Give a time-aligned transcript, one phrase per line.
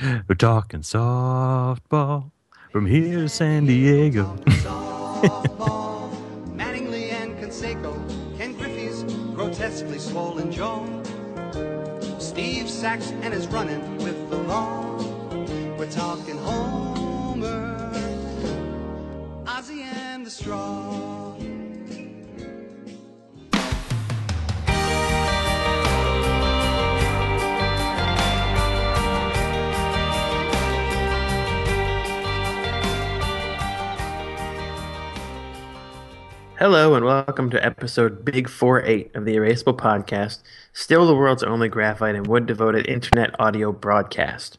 [0.00, 2.30] We're talking softball
[2.70, 4.24] from here to San Diego.
[4.46, 6.10] Softball,
[6.56, 7.92] Mattingly and Canseco,
[8.38, 9.02] Ken Griffey's
[9.34, 10.86] grotesquely swollen jaw,
[12.18, 14.96] Steve Sax and his running with the law.
[15.76, 17.92] We're talking Homer,
[19.46, 21.21] Ozzie and the Straw.
[36.62, 41.68] Hello and welcome to episode Big 48 of the Erasable Podcast, still the world's only
[41.68, 44.58] graphite and wood devoted internet audio broadcast.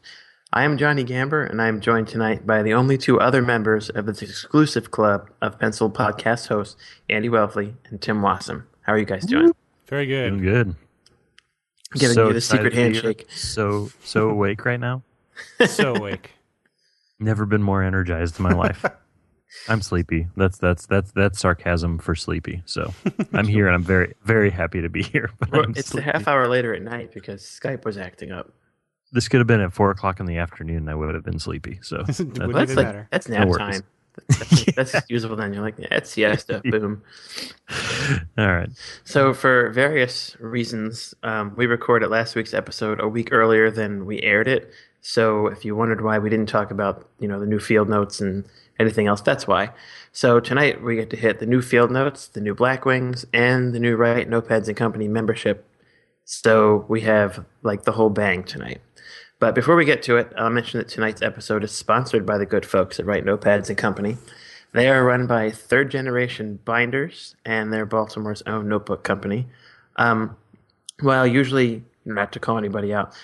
[0.52, 3.88] I am Johnny Gamber, and I am joined tonight by the only two other members
[3.88, 6.76] of this exclusive club of pencil podcast hosts,
[7.08, 8.64] Andy Welfle and Tim Wasem.
[8.82, 9.54] How are you guys doing?
[9.86, 10.28] Very good.
[10.28, 10.74] Doing good.
[11.94, 12.84] Giving So you the secret to be here.
[12.84, 13.24] handshake.
[13.30, 15.02] So so awake right now.
[15.66, 16.32] So awake.
[17.18, 18.84] Never been more energized in my life.
[19.68, 20.26] I'm sleepy.
[20.36, 22.62] That's that's that's that's sarcasm for sleepy.
[22.66, 22.92] So
[23.32, 25.30] I'm here and I'm very very happy to be here.
[25.38, 28.52] But Well, I'm it's a half hour later at night because Skype was acting up.
[29.12, 30.76] This could have been at four o'clock in the afternoon.
[30.78, 31.78] and I would have been sleepy.
[31.82, 33.08] So that's- Well, that's like matter.
[33.10, 33.58] that's nap worries.
[33.58, 33.82] time.
[34.28, 35.52] That's, that's usable then.
[35.52, 36.62] You're like, yeah, it's siesta.
[36.64, 37.02] Boom.
[38.38, 38.68] all right.
[39.02, 44.22] So, for various reasons, um, we recorded last week's episode a week earlier than we
[44.22, 44.70] aired it.
[45.00, 48.20] So, if you wondered why we didn't talk about, you know, the new field notes
[48.20, 48.44] and
[48.78, 49.70] anything else, that's why.
[50.12, 53.80] So tonight we get to hit the new field notes, the new Blackwings, and the
[53.80, 55.66] new Write Notepads and Company membership.
[56.24, 58.80] So we have like the whole bang tonight.
[59.38, 62.46] But before we get to it, I'll mention that tonight's episode is sponsored by the
[62.46, 64.16] good folks at Write Notepads and Company.
[64.72, 69.46] They are run by third generation binders, and they're Baltimore's own notebook company.
[69.96, 70.36] Um,
[71.02, 73.14] well, usually, not to call anybody out,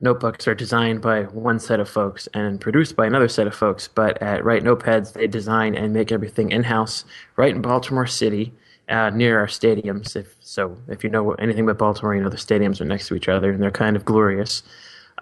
[0.00, 3.88] notebooks are designed by one set of folks and produced by another set of folks.
[3.88, 7.04] But at Write Notepads, they design and make everything in house,
[7.36, 8.52] right in Baltimore City,
[8.88, 10.16] uh, near our stadiums.
[10.16, 13.14] If so, if you know anything about Baltimore, you know the stadiums are next to
[13.14, 14.62] each other, and they're kind of glorious.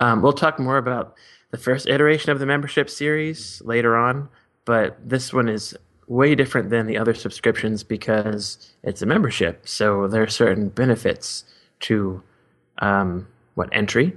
[0.01, 1.15] Um, we'll talk more about
[1.51, 4.29] the first iteration of the membership series later on,
[4.65, 5.77] but this one is
[6.09, 9.67] way different than the other subscriptions because it's a membership.
[9.67, 11.45] So there are certain benefits
[11.81, 12.23] to
[12.79, 14.17] um, what entry.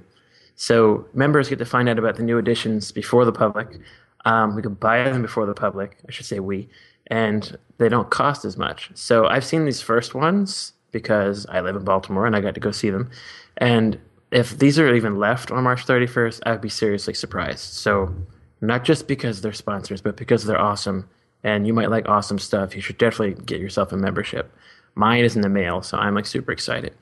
[0.58, 3.80] So members get to find out about the new editions before the public.
[4.26, 5.98] Um, we can buy them before the public.
[6.08, 6.68] I should say we,
[7.08, 8.90] and they don't cost as much.
[8.96, 12.60] So I've seen these first ones because I live in Baltimore and I got to
[12.60, 13.10] go see them.
[13.58, 14.00] And
[14.32, 17.60] if these are even left on March 31st, I'd be seriously surprised.
[17.60, 18.14] So
[18.60, 21.08] not just because they're sponsors, but because they're awesome
[21.44, 24.52] and you might like awesome stuff, you should definitely get yourself a membership.
[24.96, 26.96] Mine is in the mail, so I'm like super excited.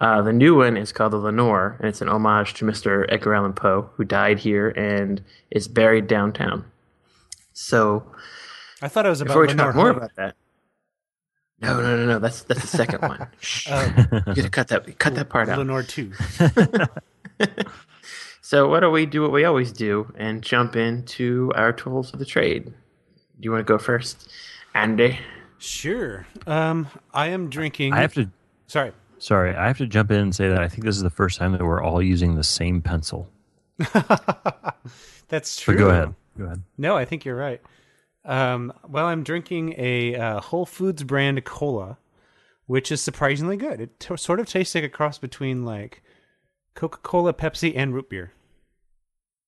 [0.00, 3.04] Uh, the new one is called the Lenore, and it's an homage to Mr.
[3.08, 6.64] Edgar Allan Poe, who died here and is buried downtown.
[7.52, 8.04] So
[8.80, 9.96] I thought it was about before we Lenore talk more Hoyt.
[9.96, 10.36] about that,
[11.60, 13.26] no, no, no, no, that's that's the second one.
[13.40, 13.68] Shh.
[13.70, 15.58] Oh, you gotta cut that cut that part out.
[15.58, 16.12] Lenore 2.
[18.48, 22.18] So why don't we do what we always do and jump into our tools of
[22.18, 22.64] the trade?
[22.64, 22.72] Do
[23.42, 24.32] you want to go first,
[24.74, 25.18] Andy?
[25.58, 26.26] Sure.
[26.46, 27.92] Um, I am drinking.
[27.92, 28.30] I have to.
[28.66, 28.92] Sorry.
[29.18, 31.38] Sorry, I have to jump in and say that I think this is the first
[31.38, 33.30] time that we're all using the same pencil.
[35.28, 35.74] That's true.
[35.74, 36.14] But go ahead.
[36.38, 36.62] Go ahead.
[36.76, 37.60] No, I think you're right.
[38.24, 41.98] Um, well, I'm drinking a uh, Whole Foods brand cola,
[42.66, 43.80] which is surprisingly good.
[43.80, 46.02] It t- sort of tastes like a cross between like
[46.74, 48.32] Coca Cola, Pepsi, and root beer.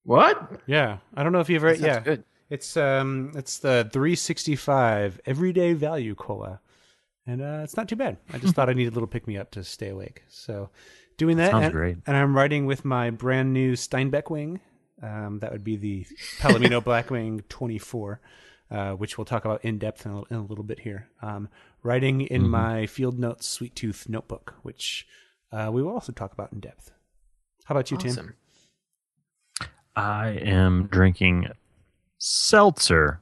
[0.05, 0.61] What?
[0.67, 1.75] Yeah, I don't know if you've ever.
[1.75, 2.25] Yeah, good.
[2.49, 6.61] It's um, it's the 365 Everyday Value Cola,
[7.31, 8.17] and uh, it's not too bad.
[8.33, 10.23] I just thought I needed a little pick me up to stay awake.
[10.29, 10.71] So,
[11.17, 11.97] doing that, Sounds and, great.
[12.07, 14.61] and I'm riding with my brand new Steinbeck wing.
[15.03, 16.07] Um, that would be the
[16.39, 18.21] Palomino Blackwing 24,
[18.71, 21.09] uh, which we'll talk about in depth in a, in a little bit here.
[21.23, 21.49] Um,
[21.83, 22.51] writing in Mm-hmm.
[22.51, 25.07] my Field Notes Sweet Tooth notebook, which
[25.53, 26.91] uh, we will also talk about in depth.
[27.65, 28.35] How about you, Tim?
[29.97, 31.49] I am drinking
[32.19, 33.21] seltzer.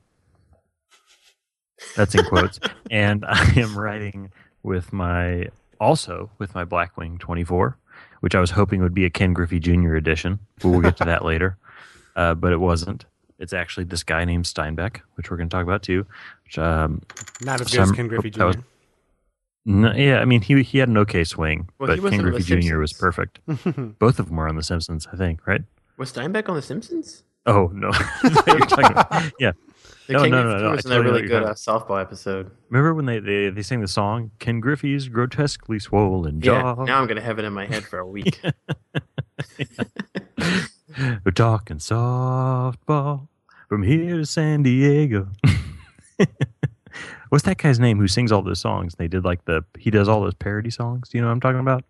[1.96, 2.58] That's in quotes.
[2.90, 4.30] and I am writing
[4.62, 5.48] with my
[5.80, 7.76] also with my Blackwing 24,
[8.20, 9.94] which I was hoping would be a Ken Griffey Jr.
[9.94, 11.56] edition, but we'll get to that later.
[12.16, 13.04] Uh, but it wasn't.
[13.38, 16.04] It's actually this guy named Steinbeck, which we're going to talk about too.
[16.44, 17.02] Which, um,
[17.40, 18.44] Not as good as Ken Griffey Jr.
[18.46, 18.56] was-
[19.64, 22.78] no, yeah, I mean he he had an okay swing, Well, but Ken Griffey Jr.
[22.78, 23.38] was perfect.
[23.98, 25.62] Both of them were on The Simpsons, I think, right?
[25.98, 27.22] Was Steinbeck on The Simpsons?
[27.44, 27.90] Oh no,
[28.46, 29.52] You're talking about- yeah.
[30.08, 32.00] The No, King no, no, no, was in that totally know really good uh, softball
[32.00, 32.50] episode.
[32.70, 36.84] Remember when they, they, they sang the song Ken Griffey's grotesquely swollen Yeah, jaw?
[36.84, 38.40] now I'm gonna have it in my head for a week.
[41.24, 43.28] We're talking softball
[43.68, 45.28] from here to San Diego.
[47.28, 48.94] What's that guy's name who sings all those songs?
[48.94, 51.10] They did like the he does all those parody songs.
[51.10, 51.84] Do you know what I'm talking about?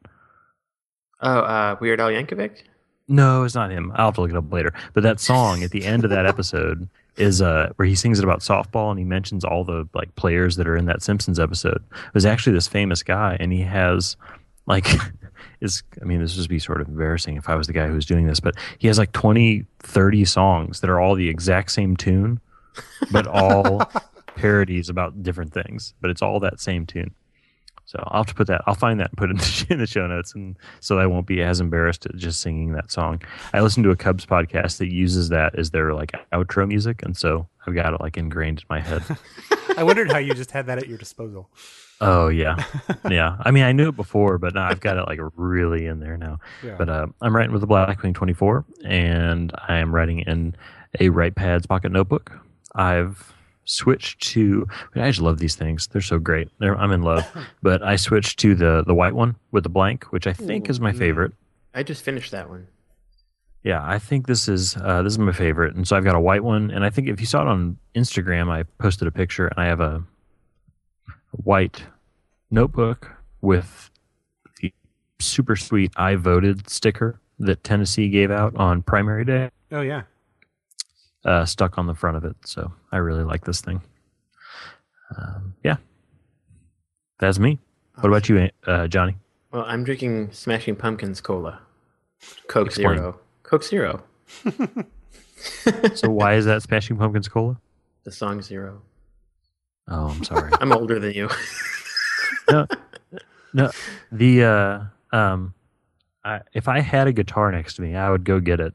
[1.21, 2.63] Oh, uh, Weird Al Yankovic.
[3.07, 3.93] No, it's not him.
[3.95, 4.75] I'll have to look it up later.
[4.93, 6.89] But that song at the end of that episode
[7.19, 10.57] is uh where he sings it about softball and he mentions all the like players
[10.57, 11.83] that are in that Simpsons episode.
[11.91, 14.17] It was actually this famous guy and he has
[14.67, 14.87] like
[15.61, 17.95] is I mean this would be sort of embarrassing if I was the guy who
[17.95, 21.73] was doing this, but he has like 20, 30 songs that are all the exact
[21.73, 22.41] same tune,
[23.11, 23.91] but all
[24.37, 27.13] parodies about different things, but it's all that same tune.
[27.89, 28.61] So I'll have to put that.
[28.67, 31.07] I'll find that and put it in the, in the show notes, and so I
[31.07, 33.23] won't be as embarrassed at just singing that song.
[33.55, 37.17] I listen to a Cubs podcast that uses that as their like outro music, and
[37.17, 39.03] so I've got it like ingrained in my head.
[39.79, 41.49] I wondered how you just had that at your disposal.
[42.03, 42.63] oh yeah,
[43.11, 43.39] yeah.
[43.41, 46.19] I mean, I knew it before, but now I've got it like really in there
[46.19, 46.41] now.
[46.63, 46.75] Yeah.
[46.77, 50.55] But uh, I'm writing with the Blackwing 24, and I am writing in
[51.01, 52.33] a Write Pads pocket notebook.
[52.75, 53.33] I've
[53.69, 54.67] switched to.
[54.97, 55.87] I just love these things.
[55.87, 56.49] They're so great.
[56.59, 57.25] They're, I'm in love.
[57.63, 60.81] But I switched to the the white one with the blank, which I think is
[60.81, 61.33] my favorite.
[61.75, 62.69] I just finished that one.
[63.65, 66.21] Yeah, I think this is uh, this is my favorite, and so I've got a
[66.21, 69.49] white one, and I think if you saw it on Instagram, I posted a picture,
[69.49, 70.05] and I have a
[71.33, 71.83] white
[72.51, 73.11] notebook
[73.41, 73.91] with
[74.61, 74.73] the
[75.19, 80.03] super sweet "I voted" sticker that Tennessee gave out on primary day, Oh yeah.
[81.25, 82.37] Uh, stuck on the front of it.
[82.45, 83.81] So I really like this thing.
[85.17, 85.77] Um, yeah,
[87.19, 87.59] that's me.
[87.97, 89.17] What about you, uh, Johnny?
[89.53, 91.61] Well, I'm drinking Smashing Pumpkins cola,
[92.49, 92.99] Coke Explain.
[92.99, 94.03] Zero, Coke Zero,
[95.95, 97.59] So why is that Smashing Pumpkins cola?
[98.05, 98.81] the song Zero.
[99.89, 100.51] Oh, I'm sorry.
[100.61, 101.29] I'm older than you.
[102.51, 102.67] no,
[103.53, 103.71] no.
[104.13, 105.55] The uh, um,
[106.25, 108.75] I, if I had a guitar next to me, I would go get it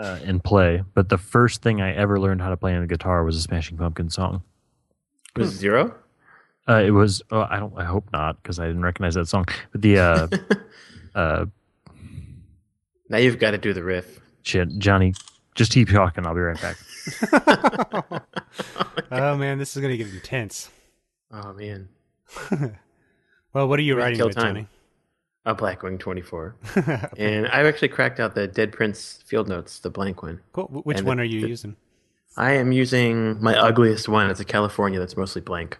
[0.00, 0.82] uh, and play.
[0.94, 3.40] But the first thing I ever learned how to play on a guitar was a
[3.42, 4.42] Smashing Pumpkins song.
[5.36, 5.94] Was it Zero?
[6.68, 7.22] Uh, it was.
[7.30, 7.72] Oh, I don't.
[7.76, 9.46] I hope not, because I didn't recognize that song.
[9.72, 10.28] But the uh,
[11.14, 11.46] uh,
[13.08, 14.20] Now you've got to do the riff.
[14.42, 15.14] shit, Johnny,
[15.54, 16.26] just keep talking.
[16.26, 16.76] I'll be right back.
[19.12, 20.70] Oh man, this is gonna get intense.
[21.32, 21.88] Oh man,
[23.52, 24.54] Well, what are you We're writing with, time.
[24.54, 24.66] Johnny?
[25.46, 26.54] A Blackwing 24,
[27.16, 30.40] and I've actually cracked out the Dead Prints field notes, the blank one.
[30.52, 30.66] Cool.
[30.84, 31.76] Which And one the- are you the- using?
[32.36, 34.30] I am using my ugliest one.
[34.30, 35.78] It's a California that's mostly blank.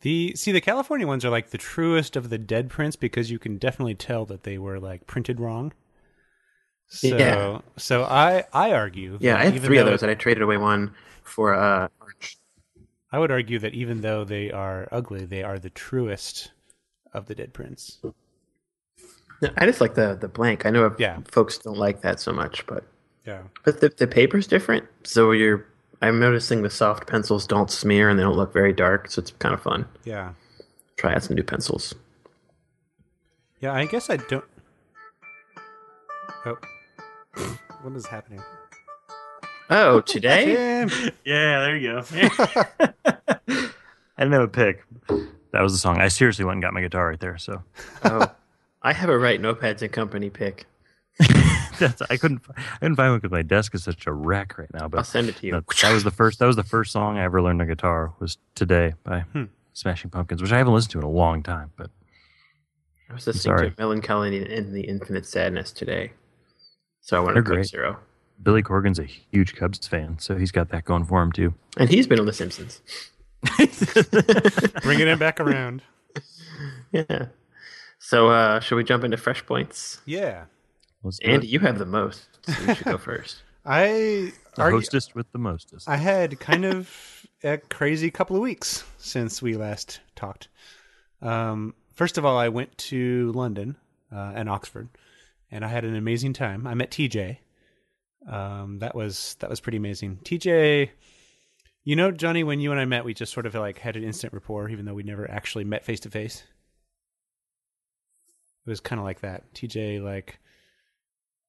[0.00, 3.38] The see the California ones are like the truest of the dead prints because you
[3.38, 5.72] can definitely tell that they were like printed wrong.
[6.88, 7.60] So Yeah.
[7.76, 10.56] so I I argue Yeah, I had even three of those, and I traded away
[10.56, 11.88] one for uh,
[13.12, 16.50] I would argue that even though they are ugly, they are the truest
[17.12, 17.98] of the dead prints.
[19.44, 20.66] No, I just like the the blank.
[20.66, 21.18] I know Yeah.
[21.30, 22.84] folks don't like that so much, but
[23.24, 23.42] Yeah.
[23.64, 24.84] but the the paper's different.
[25.04, 25.66] So you're
[26.02, 29.30] I'm noticing the soft pencils don't smear and they don't look very dark, so it's
[29.38, 29.86] kind of fun.
[30.04, 30.32] Yeah.
[30.96, 31.94] Try out some new pencils.
[33.60, 34.44] Yeah, I guess I don't
[36.46, 36.58] Oh.
[37.82, 38.42] What is happening?
[39.70, 40.54] Oh, today?
[40.54, 40.90] Tim!
[41.24, 42.04] Yeah, there you go.
[44.16, 44.84] I didn't have a pick.
[45.52, 46.00] That was the song.
[46.00, 47.38] I seriously went and got my guitar right there.
[47.38, 47.62] So
[48.04, 48.26] oh,
[48.84, 50.66] I have a Write Notepads and Company pick.
[51.78, 54.72] that's I couldn't I couldn't find one because my desk is such a wreck right
[54.74, 54.88] now.
[54.88, 55.52] But I'll send it to you.
[55.52, 58.12] that, that was the first that was the first song I ever learned on guitar
[58.20, 59.44] was today by Hmm.
[59.72, 61.72] Smashing Pumpkins, which I haven't listened to in a long time.
[61.76, 61.90] But
[63.10, 63.70] I was listening sorry.
[63.70, 66.12] to Mellon Collie and the Infinite Sadness today.
[67.00, 67.66] So I wanted to Coke great.
[67.66, 67.98] Zero.
[68.42, 71.54] Billy Corgan's a huge Cubs fan, so he's got that going for him too.
[71.76, 72.80] And he's been on The Simpsons.
[74.82, 75.82] Bringing it back around.
[76.92, 77.26] Yeah.
[78.04, 80.02] So uh, should we jump into fresh points?
[80.04, 80.44] Yeah.
[81.02, 82.28] Let's Andy, you have the most.
[82.42, 83.42] So you should go first.
[83.64, 83.86] I
[84.56, 85.88] the argue- hostess with the mostest.
[85.88, 90.48] I had kind of a crazy couple of weeks since we last talked.
[91.22, 93.74] Um, first of all, I went to London
[94.14, 94.90] uh, and Oxford,
[95.50, 96.66] and I had an amazing time.
[96.66, 97.38] I met TJ.
[98.28, 100.18] Um, that was that was pretty amazing.
[100.24, 100.90] TJ,
[101.84, 104.04] you know, Johnny, when you and I met, we just sort of like had an
[104.04, 106.42] instant rapport, even though we never actually met face to face.
[108.66, 109.52] It was kind of like that.
[109.54, 110.38] TJ, like,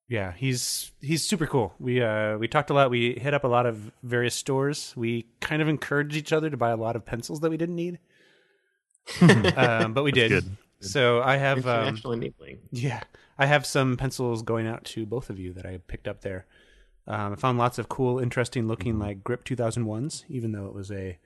[0.07, 1.73] yeah, he's he's super cool.
[1.79, 2.89] We uh we talked a lot.
[2.89, 4.93] We hit up a lot of various stores.
[4.95, 7.75] We kind of encouraged each other to buy a lot of pencils that we didn't
[7.75, 7.99] need,
[9.55, 10.29] um, but we did.
[10.29, 10.57] good.
[10.81, 12.59] So I have um, International enabling.
[12.71, 13.01] yeah,
[13.37, 16.45] I have some pencils going out to both of you that I picked up there.
[17.07, 20.91] Um, I found lots of cool, interesting looking like Grip 2001s, even though it was
[20.91, 21.17] a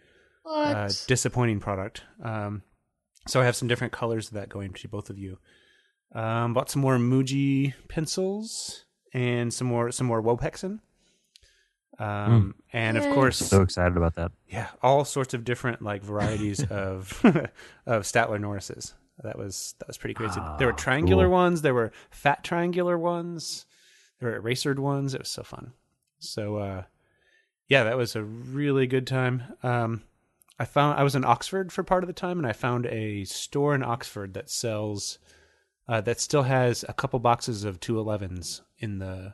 [0.45, 2.03] uh, disappointing product.
[2.23, 2.63] Um,
[3.27, 5.37] so I have some different colors of that going to both of you.
[6.13, 10.79] Um, bought some more Muji pencils and some more some more Wopexin.
[11.99, 14.31] Um, and of course, So excited about that.
[14.47, 17.19] yeah, all sorts of different like varieties of
[17.85, 18.93] of Staedtler Norises.
[19.21, 20.39] That was that was pretty crazy.
[20.57, 21.33] there were Ah, triangular cool.
[21.33, 21.61] ones.
[21.61, 23.65] There were fat triangular ones.
[24.19, 25.13] There were erasered ones.
[25.13, 25.73] It was so fun.
[26.19, 26.83] So uh,
[27.67, 29.43] yeah, that was a really good time.
[29.61, 30.03] Um,
[30.57, 33.25] I found I was in Oxford for part of the time, and I found a
[33.25, 35.19] store in Oxford that sells
[35.89, 39.33] uh, that still has a couple boxes of two elevens in the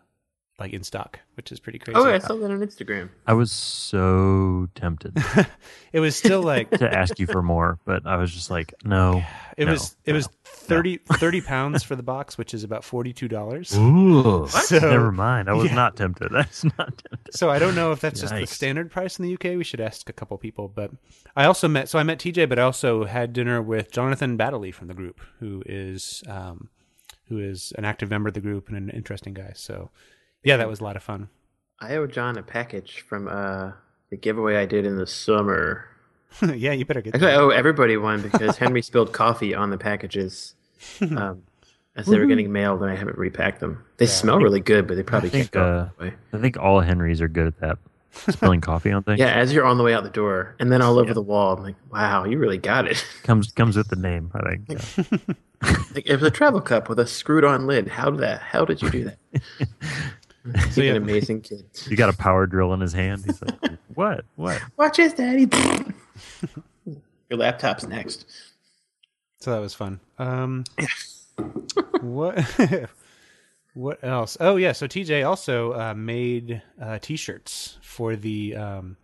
[0.57, 1.99] like in stock, which is pretty crazy.
[1.99, 3.09] Oh, I saw that on Instagram.
[3.27, 5.17] I was so tempted
[5.93, 9.21] It was still like to ask you for more, but I was just like, no.
[9.57, 13.11] It No, was it was 30, 30 pounds for the box, which is about forty
[13.13, 13.75] two dollars.
[13.77, 15.49] Ooh, So- never mind.
[15.49, 15.75] I was yeah.
[15.75, 16.31] not tempted.
[16.35, 17.33] I was not tempted.
[17.35, 19.57] So I don't know if that's just the standard price in the UK.
[19.57, 20.67] We should ask a couple people.
[20.69, 20.91] But
[21.35, 24.73] I also met so I met TJ, but I also had dinner with Jonathan Battley
[24.73, 26.69] from the group, who is um,
[27.27, 29.51] who is an active member of the group and an interesting guy.
[29.55, 29.89] So
[30.45, 31.29] yeah, that was a lot of fun.
[31.79, 33.73] I owe John a package from uh,
[34.09, 35.89] the giveaway I did in the summer.
[36.41, 39.77] yeah, you better get Actually, I owe everybody one because Henry spilled coffee on the
[39.77, 40.55] packages
[41.01, 41.43] um,
[41.95, 43.83] as they were getting mailed, and I haven't repacked them.
[43.97, 46.13] They smell really good, but they probably I think, can't go uh, way.
[46.33, 47.77] I think all Henrys are good at that.
[48.29, 49.19] Spilling coffee on things.
[49.19, 51.57] Yeah, as you're on the way out the door, and then all over the wall,
[51.57, 54.69] I'm like, "Wow, you really got it!" Comes comes with the name, I think.
[54.69, 55.17] Yeah.
[55.93, 57.89] like, it was a travel cup with a screwed-on lid.
[57.89, 58.39] How did that?
[58.39, 59.67] How did you do that?
[60.65, 60.91] He's yeah.
[60.91, 61.65] an amazing kid.
[61.87, 63.23] You got a power drill in his hand.
[63.25, 64.25] He's like, What?
[64.35, 64.61] What?
[64.77, 65.49] Watch this, Daddy.
[67.29, 68.25] Your laptop's next.
[69.39, 69.99] So that was fun.
[70.19, 70.65] Um,
[72.01, 72.39] what?
[73.73, 74.37] what else?
[74.39, 78.55] Oh yeah, so TJ also uh, made uh, T-shirts for the.
[78.55, 78.97] Um,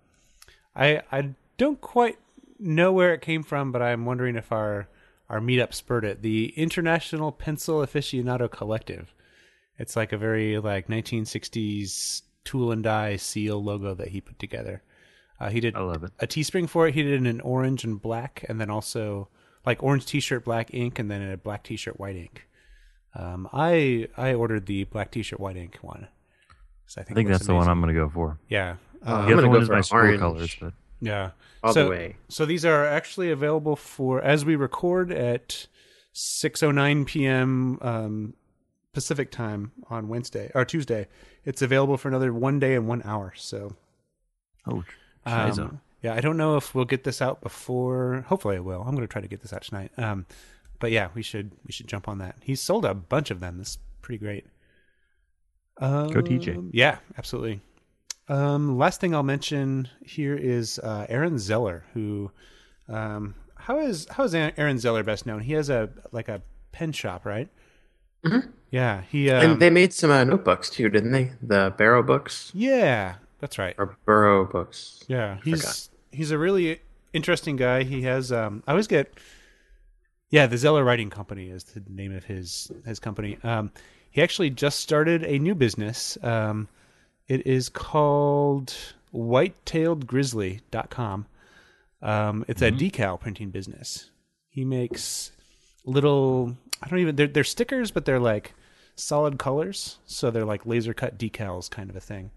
[0.76, 2.18] I I don't quite
[2.60, 4.88] know where it came from, but I'm wondering if our
[5.30, 6.22] our meetup spurred it.
[6.22, 9.14] The International Pencil Aficionado Collective.
[9.82, 14.82] It's like a very like 1960s tool and die seal logo that he put together.
[15.40, 16.12] Uh, he did I love it.
[16.20, 16.94] a Teespring for it.
[16.94, 19.28] He did it in orange and black, and then also
[19.66, 22.48] like orange T-shirt, black ink, and then a black T-shirt, white ink.
[23.16, 26.08] Um, I I ordered the black T-shirt, white ink one.
[26.86, 27.68] 'cause I think, I think it looks that's the one.
[27.68, 28.38] I'm going to go for.
[28.50, 30.20] Yeah, Uh, uh, I'm The other gonna one go is for my an school orange.
[30.20, 31.32] colors, but yeah.
[31.64, 32.16] All so, the way.
[32.30, 35.68] So these are actually available for as we record at
[36.14, 37.78] 6:09 p.m.
[37.82, 38.34] Um,
[38.94, 41.08] Pacific time on Wednesday or Tuesday.
[41.46, 43.34] It's available for another one day and one hour.
[43.36, 43.76] So
[44.68, 44.84] oh,
[45.26, 48.26] Um, yeah, I don't know if we'll get this out before.
[48.28, 48.82] Hopefully, I will.
[48.82, 49.92] I'm going to try to get this out tonight.
[49.98, 50.26] Um,
[50.80, 52.36] but yeah, we should we should jump on that.
[52.42, 53.58] He's sold a bunch of them.
[53.60, 54.46] This is pretty great.
[55.78, 56.70] Um, TJ.
[56.74, 57.62] Yeah, absolutely.
[58.28, 62.32] Um, last thing I'll mention here is uh, Aaron Zeller, who
[62.90, 65.42] um, how is how is Aaron Zeller best known?
[65.42, 67.50] He has a like a pen shop, right?
[68.26, 68.50] Mhm.
[68.70, 69.30] Yeah, he.
[69.30, 71.32] Um, and they made some uh, notebooks too, didn't they?
[71.42, 73.76] The Barrow books yeah, that's right.
[73.78, 75.04] or Burrow books.
[75.08, 75.90] Yeah, he's forgot.
[76.12, 76.80] he's a really
[77.14, 77.84] interesting guy.
[77.84, 79.14] He has um I always get
[80.30, 83.38] yeah, the Zeller Writing Company is the name of his his company.
[83.44, 83.72] Um
[84.12, 86.18] he actually just started a new business.
[86.24, 86.68] Um
[87.28, 88.74] it is called
[89.14, 91.26] whitetailedgrizzly.com.
[92.02, 94.10] Um it's a decal printing business.
[94.50, 95.32] He makes
[95.86, 98.54] little I don't even they're they're stickers but they're like
[98.96, 102.32] solid colors, so they're like laser cut decals kind of a thing.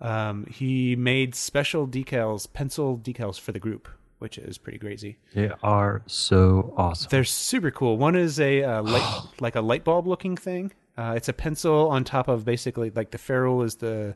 [0.00, 5.18] Um, he made special decals, pencil decals for the group, which is pretty crazy.
[5.34, 7.08] they are so awesome.
[7.10, 7.96] They're super cool.
[7.96, 10.72] One is a uh, light, like a light bulb looking thing.
[10.98, 14.14] Uh, it's a pencil on top of basically like the ferrule is the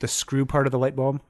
[0.00, 1.20] the screw part of the light bulb,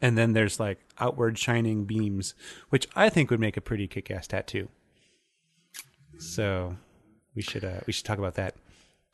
[0.00, 2.34] and then there's like outward shining beams,
[2.68, 4.68] which I think would make a pretty kick-ass tattoo.
[6.18, 6.76] So
[7.34, 8.54] we should uh, we should talk about that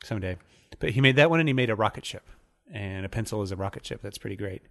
[0.03, 0.37] someday.
[0.79, 2.27] But he made that one, and he made a rocket ship,
[2.71, 4.01] and a pencil is a rocket ship.
[4.01, 4.63] That's pretty great.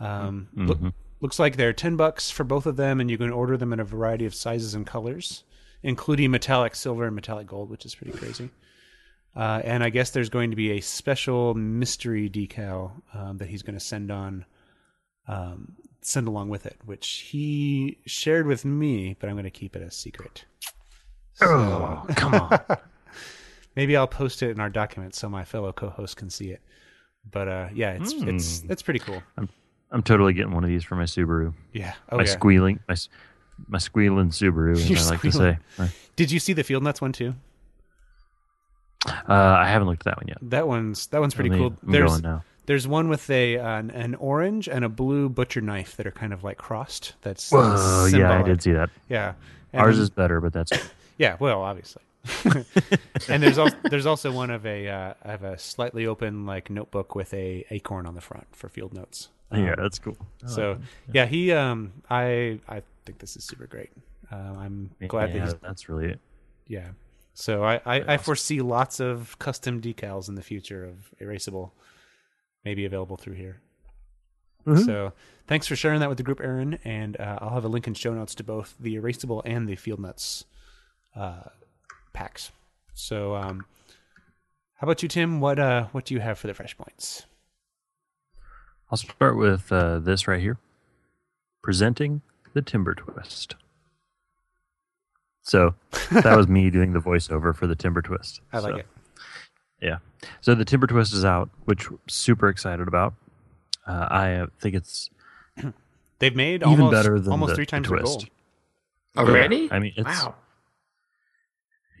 [0.00, 0.78] Um, look,
[1.20, 3.80] looks like they're ten bucks for both of them, and you can order them in
[3.80, 5.44] a variety of sizes and colors,
[5.82, 8.50] including metallic silver and metallic gold, which is pretty crazy.
[9.36, 13.62] Uh, and I guess there's going to be a special mystery decal um, that he's
[13.62, 14.44] going to send on,
[15.28, 19.76] um, send along with it, which he shared with me, but I'm going to keep
[19.76, 20.44] it a secret.
[21.42, 22.60] Oh, come on.
[23.76, 26.60] Maybe I'll post it in our document so my fellow co-hosts can see it.
[27.30, 29.22] But uh, yeah, it's it's it's pretty cool.
[29.36, 29.48] I'm
[29.90, 31.54] I'm totally getting one of these for my Subaru.
[31.72, 31.94] Yeah.
[32.10, 32.30] Oh my yeah.
[32.30, 32.96] squealing, my
[33.68, 35.58] my squealing Subaru, as I like squealing.
[35.76, 35.94] to say.
[36.16, 37.34] Did you see the Field Nuts one too?
[39.06, 40.38] Uh, I haven't looked at that one yet.
[40.42, 41.74] That one's that one's pretty cool.
[41.82, 42.20] I'm There's
[42.66, 46.32] there's one with a an, an orange and a blue butcher knife that are kind
[46.32, 47.14] of like crossed.
[47.22, 48.90] That's Whoa, yeah, I did see that.
[49.08, 49.34] Yeah.
[49.72, 50.72] And Ours then- is better, but that's
[51.18, 51.36] yeah.
[51.38, 52.02] Well, obviously.
[53.28, 56.68] and there's also there's also one of a uh, I have a slightly open like
[56.68, 59.28] notebook with a acorn on the front for field notes.
[59.52, 60.16] yeah, Um, that's cool.
[60.46, 60.78] so
[61.12, 63.90] yeah, he um I I think this is super great.
[64.30, 66.20] Uh, I'm glad yeah, that he's that's really it.
[66.66, 66.88] yeah.
[67.34, 71.70] So I I, I foresee lots of custom decals in the future of erasable,
[72.64, 73.60] maybe available through here.
[74.84, 75.14] So
[75.46, 76.78] thanks for sharing that with the group, Aaron.
[76.84, 79.76] And uh, I'll have a link in show notes to both the erasable and the
[79.76, 80.44] field nuts
[81.18, 81.48] uh,
[82.12, 82.52] packs.
[82.94, 83.64] So um,
[84.76, 85.40] how about you, Tim?
[85.40, 87.26] What uh what do you have for the fresh points?
[88.90, 90.56] I'll start with uh, this right here,
[91.62, 92.22] presenting
[92.54, 93.54] the Timber Twist.
[95.42, 95.74] So
[96.10, 98.40] that was me doing the voiceover for the Timber Twist.
[98.52, 98.86] I like So, it.
[99.82, 99.98] Yeah.
[100.40, 103.14] So the Timber Twist is out, which we're super excited about.
[103.86, 105.10] Uh, I uh, think it's
[106.18, 108.16] They've made even almost better than almost the, three the times their goal.
[108.16, 108.30] twist.
[109.16, 109.68] Already?
[109.70, 110.34] I mean, it's wow.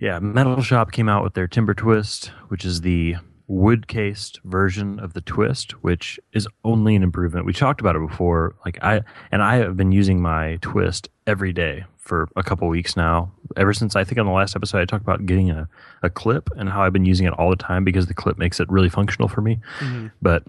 [0.00, 0.18] Yeah.
[0.18, 5.14] Metal Shop came out with their Timber Twist, which is the wood cased version of
[5.14, 7.46] the Twist, which is only an improvement.
[7.46, 8.54] We talked about it before.
[8.64, 9.00] Like I
[9.32, 13.32] and I have been using my Twist every day for a couple weeks now.
[13.56, 15.68] Ever since I think on the last episode I talked about getting a,
[16.02, 18.60] a clip and how I've been using it all the time because the clip makes
[18.60, 19.60] it really functional for me.
[19.80, 20.12] Mhm.
[20.20, 20.44] But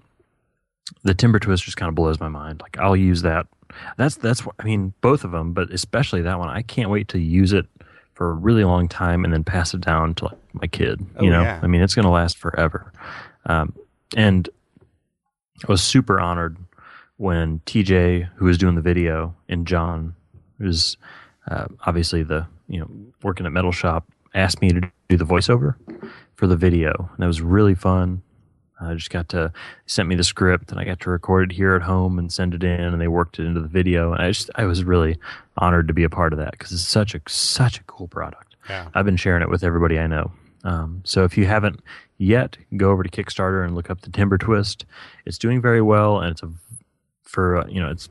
[1.02, 2.60] the timber twist just kind of blows my mind.
[2.60, 3.46] Like I'll use that.
[3.96, 4.92] That's that's I mean.
[5.00, 6.48] Both of them, but especially that one.
[6.48, 7.66] I can't wait to use it
[8.20, 11.00] for a really long time and then pass it down to like my kid.
[11.16, 11.58] Oh, you know, yeah.
[11.62, 12.92] I mean, it's going to last forever.
[13.46, 13.74] Um,
[14.14, 14.46] and
[15.66, 16.58] I was super honored
[17.16, 20.14] when TJ, who was doing the video, and John,
[20.58, 20.98] who's
[21.50, 22.90] uh, obviously the you know
[23.22, 25.76] working at Metal Shop, asked me to do the voiceover
[26.34, 28.20] for the video, and it was really fun.
[28.80, 29.52] I just got to
[29.86, 32.54] sent me the script, and I got to record it here at home and send
[32.54, 35.18] it in, and they worked it into the video, and I just I was really
[35.58, 38.56] honored to be a part of that because it's such a such a cool product.
[38.68, 38.88] Yeah.
[38.94, 40.32] I've been sharing it with everybody I know.
[40.64, 41.80] Um, so if you haven't
[42.18, 44.84] yet, go over to Kickstarter and look up the Timber Twist.
[45.24, 46.50] It's doing very well, and it's a
[47.22, 48.08] for uh, you know it's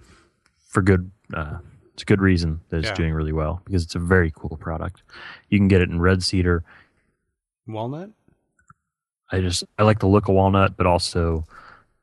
[0.68, 1.12] for good.
[1.34, 1.58] Uh,
[1.94, 2.94] it's a good reason that it's Yeah.
[2.96, 5.04] doing really well because it's a very cool product.
[5.50, 6.64] You can get it in red cedar.
[7.68, 8.12] Walnut.
[9.32, 11.46] I just I like the look of walnut, but also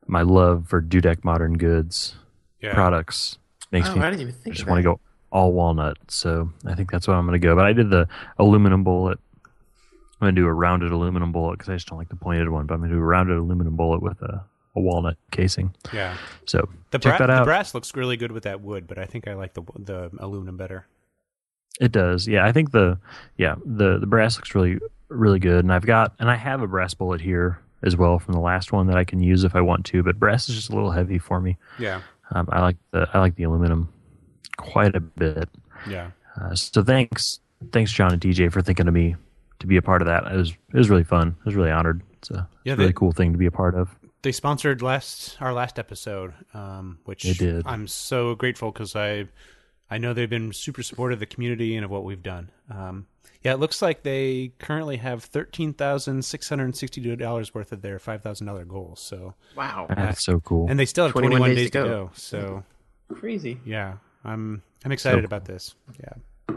[0.07, 2.15] my love for Dudek Modern Goods
[2.61, 2.75] Yeah.
[2.75, 3.39] products
[3.73, 5.01] makes Oh, me I didn't even I just want to go
[5.33, 5.97] all walnut.
[6.09, 7.57] So I think that's what I'm going to go.
[7.57, 8.09] But I did the
[8.39, 9.19] aluminum bullet.
[9.45, 12.49] I'm going to do a rounded aluminum bullet because I just don't like the pointed
[12.49, 12.67] one.
[12.67, 14.45] But I'm going to do a rounded aluminum bullet with a,
[14.77, 15.75] a walnut casing.
[15.93, 16.17] Yeah.
[16.47, 19.05] So The, check bra- that the brass looks really good with that wood, but I
[19.07, 20.87] think I like the the aluminum better.
[21.81, 22.27] It does.
[22.27, 22.99] Yeah, I think the
[23.37, 26.67] yeah the the brass looks really really good, and I've got and I have a
[26.67, 29.61] brass bullet here as well from the last one that I can use if I
[29.61, 30.03] want to.
[30.03, 31.57] But brass is just a little heavy for me.
[31.79, 32.01] Yeah.
[32.33, 33.93] Um, I like the I like the aluminum
[34.57, 35.49] quite a bit.
[35.89, 36.11] Yeah.
[36.41, 37.41] Uh, so thanks
[37.73, 39.17] thanks John and TJ for thinking of me
[39.61, 40.27] to be a part of that.
[40.27, 41.37] It was it was really fun.
[41.41, 42.03] I was really honored.
[42.19, 43.89] It's a, Yeah, really they- cool thing to be a part of.
[44.23, 47.65] They sponsored last our last episode, um, which They did.
[47.65, 49.29] I'm so grateful because I
[49.91, 52.51] I know they've been super supportive of the community and of what we've done.
[52.71, 53.07] Um,
[53.43, 57.83] yeah, it looks like they currently have thirteen thousand six hundred sixty-two dollars worth of
[57.83, 59.01] their five thousand dollar goals.
[59.01, 59.87] So, Wow.
[59.89, 60.67] That's so cool.
[60.69, 62.05] and they still have 21 twenty-one days days, to to go.
[62.07, 62.11] go.
[62.15, 62.65] So,
[63.15, 63.61] Crazy.
[63.65, 65.75] yeah, I'm I'm excited So- about this.
[66.01, 66.57] Yeah.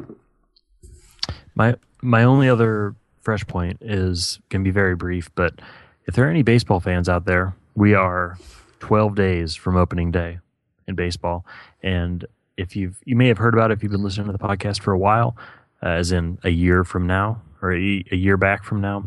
[1.56, 5.60] My my only other fresh point is can be very brief, but
[6.06, 8.38] if there are any baseball fans out there, we are
[8.80, 10.40] 12 days from opening day
[10.88, 11.46] in baseball,
[11.84, 12.26] and
[12.60, 14.82] if you've you may have heard about it if you've been listening to the podcast
[14.82, 15.38] for a while,
[15.82, 19.06] uh, as in a year from now or a, a year back from now.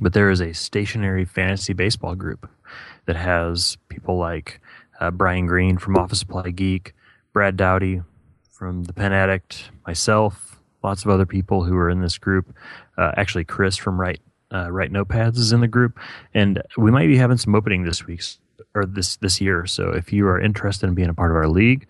[0.00, 2.48] But there is a stationery fantasy baseball group
[3.06, 4.60] that has people like
[5.00, 6.94] uh, Brian Greene from Office Supply Geek,
[7.32, 8.02] Brad Dowdy
[8.52, 12.54] from The Pen Addict, myself, lots of other people who are in this group.
[12.96, 14.20] Uh, actually, Chris from Write
[14.52, 15.98] uh, Write Notepads is in the group,
[16.34, 18.22] and we might be having some opening this week
[18.74, 19.66] or this this year.
[19.66, 21.86] So if you are interested in being a part of our league,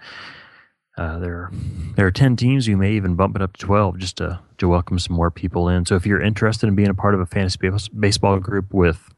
[1.01, 1.51] uh, there
[1.97, 2.69] there are ten teams.
[2.69, 5.67] You may even bump it up to twelve just to to welcome some more people
[5.67, 5.87] in.
[5.87, 7.59] So if you're interested in being a part of a fantasy
[7.99, 9.09] baseball group with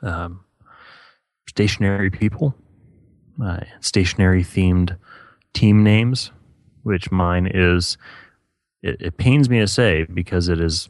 [0.00, 0.46] um,
[1.46, 2.54] stationery people,
[3.44, 4.96] uh, stationery themed
[5.52, 6.30] team names,
[6.84, 7.98] which mine is.
[8.82, 10.88] It, it pains me to say because it is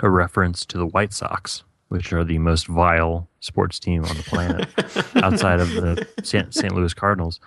[0.00, 4.22] a reference to the White Sox, which are the most vile sports team on the
[4.22, 4.68] planet
[5.24, 6.06] outside of the.
[6.22, 6.72] St.
[6.72, 7.40] Louis Cardinals.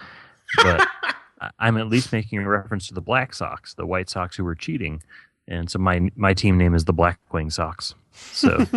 [0.57, 0.87] But
[1.41, 4.43] I- I'm at least making a reference to the Black Sox, the White Sox who
[4.43, 5.03] were cheating.
[5.47, 7.95] And so my my team name is the Blackwing Sox.
[8.13, 8.57] So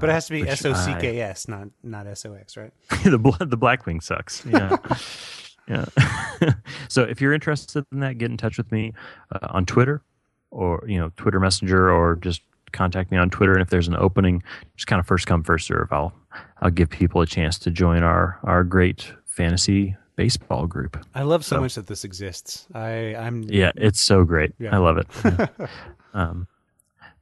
[0.00, 2.56] But it has to be S O C K S, not not S O X,
[2.56, 2.72] right?
[3.04, 4.44] the bl- the Blackwing sucks.
[4.46, 4.76] Yeah.
[5.68, 5.84] Yeah.
[6.88, 8.92] so if you're interested in that, get in touch with me
[9.32, 10.02] uh, on Twitter
[10.50, 13.52] or you know Twitter Messenger or just contact me on Twitter.
[13.52, 14.42] And if there's an opening,
[14.76, 15.88] just kind of first come first serve.
[15.92, 16.12] I'll
[16.60, 20.96] I'll give people a chance to join our our great fantasy baseball group.
[21.14, 22.66] I love so So- much that this exists.
[22.74, 24.52] I I'm Yeah, it's so great.
[24.58, 24.74] Yeah.
[24.74, 25.06] I love it.
[25.24, 25.66] Yeah.
[26.14, 26.46] um,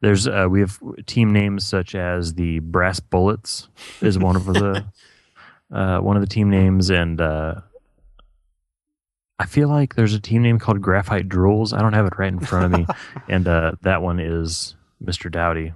[0.01, 3.69] there's uh, we have team names such as the Brass Bullets
[4.01, 4.85] is one of the
[5.73, 7.61] uh, one of the team names, and uh,
[9.39, 11.77] I feel like there's a team name called Graphite Drools.
[11.77, 12.87] I don't have it right in front of me,
[13.29, 15.31] and uh, that one is Mr.
[15.31, 15.73] Dowdy.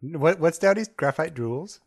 [0.00, 1.80] what what's Dowdy's graphite drools?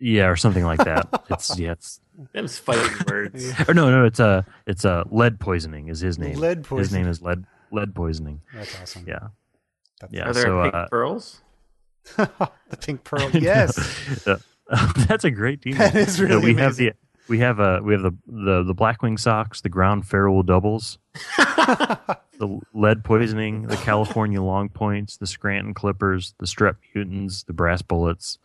[0.00, 1.08] Yeah, or something like that.
[1.30, 2.00] It's yeah, it's
[2.32, 3.52] Them's fighting words.
[3.68, 6.36] or no, no, it's a it's a lead poisoning is his name.
[6.38, 6.78] Lead poisoning.
[6.78, 8.40] His name is lead lead poisoning.
[8.54, 9.04] That's awesome.
[9.06, 9.28] Yeah,
[10.00, 10.28] That's yeah.
[10.28, 11.40] Are there so pink uh, pearls?
[12.16, 13.30] the pink pearl.
[13.30, 13.76] Yes.
[14.70, 15.72] Uh, that's a great team.
[15.78, 16.92] That is No, really we have the
[17.26, 20.98] we have uh we have the the the Blackwing socks, the Ground Ferrule Doubles,
[21.38, 27.80] the Lead Poisoning, the California Long Points, the Scranton Clippers, the Strep Mutants, the Brass
[27.80, 28.38] Bullets,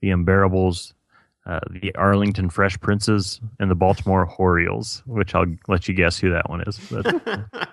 [0.00, 0.92] the Unbearables,
[1.46, 5.02] uh, the Arlington Fresh Princes, and the Baltimore Orioles.
[5.06, 6.78] Which I'll let you guess who that one is.
[6.90, 7.24] But,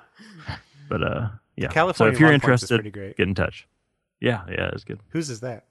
[0.89, 1.67] but uh, yeah.
[1.69, 3.17] California so if you're Long Points is interested, great.
[3.17, 3.67] get in touch.
[4.19, 4.99] Yeah, yeah, it's good.
[5.09, 5.65] Whose is that?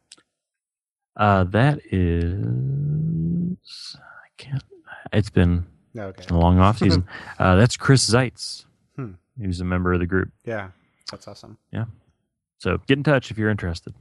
[1.17, 4.63] Uh, that is I can't.
[5.13, 6.25] It's been No, okay.
[6.31, 7.07] a long off season.
[7.39, 8.65] uh, that's Chris Zeitz,
[8.97, 9.13] Hmm.
[9.41, 10.31] who's a member of the group.
[10.45, 10.71] Yeah,
[11.11, 11.59] that's awesome.
[11.73, 11.85] Yeah.
[12.59, 13.95] So get in touch if you're interested.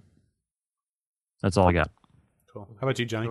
[1.41, 1.91] That's all I got.
[2.53, 2.67] Cool.
[2.79, 3.29] How about you, Johnny?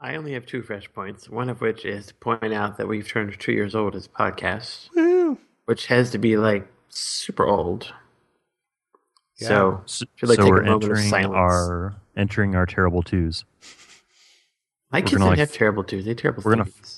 [0.00, 1.28] I only have two fresh points.
[1.28, 4.08] One of which is to point out that we've turned two years old as a
[4.08, 5.38] podcast, Woo!
[5.66, 7.92] which has to be like super old.
[9.38, 9.48] Yeah.
[9.48, 13.44] So So, Should, like, so take we're moment entering our entering our terrible twos.
[14.90, 16.96] my kids gonna, didn't like, have terrible twos; they terrible we're gonna- threes.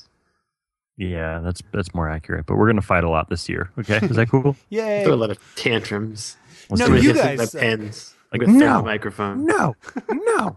[0.96, 2.46] Yeah, that's that's more accurate.
[2.46, 3.70] But we're gonna fight a lot this year.
[3.78, 4.56] Okay, is that cool?
[4.68, 5.02] Yay!
[5.04, 6.36] Throw a lot of tantrums.
[6.70, 7.02] Let's No, do I'm it.
[7.02, 8.14] gonna you guys, my pens.
[8.32, 8.82] Like, no.
[8.82, 9.44] microphone.
[9.46, 9.74] No,
[10.10, 10.56] no.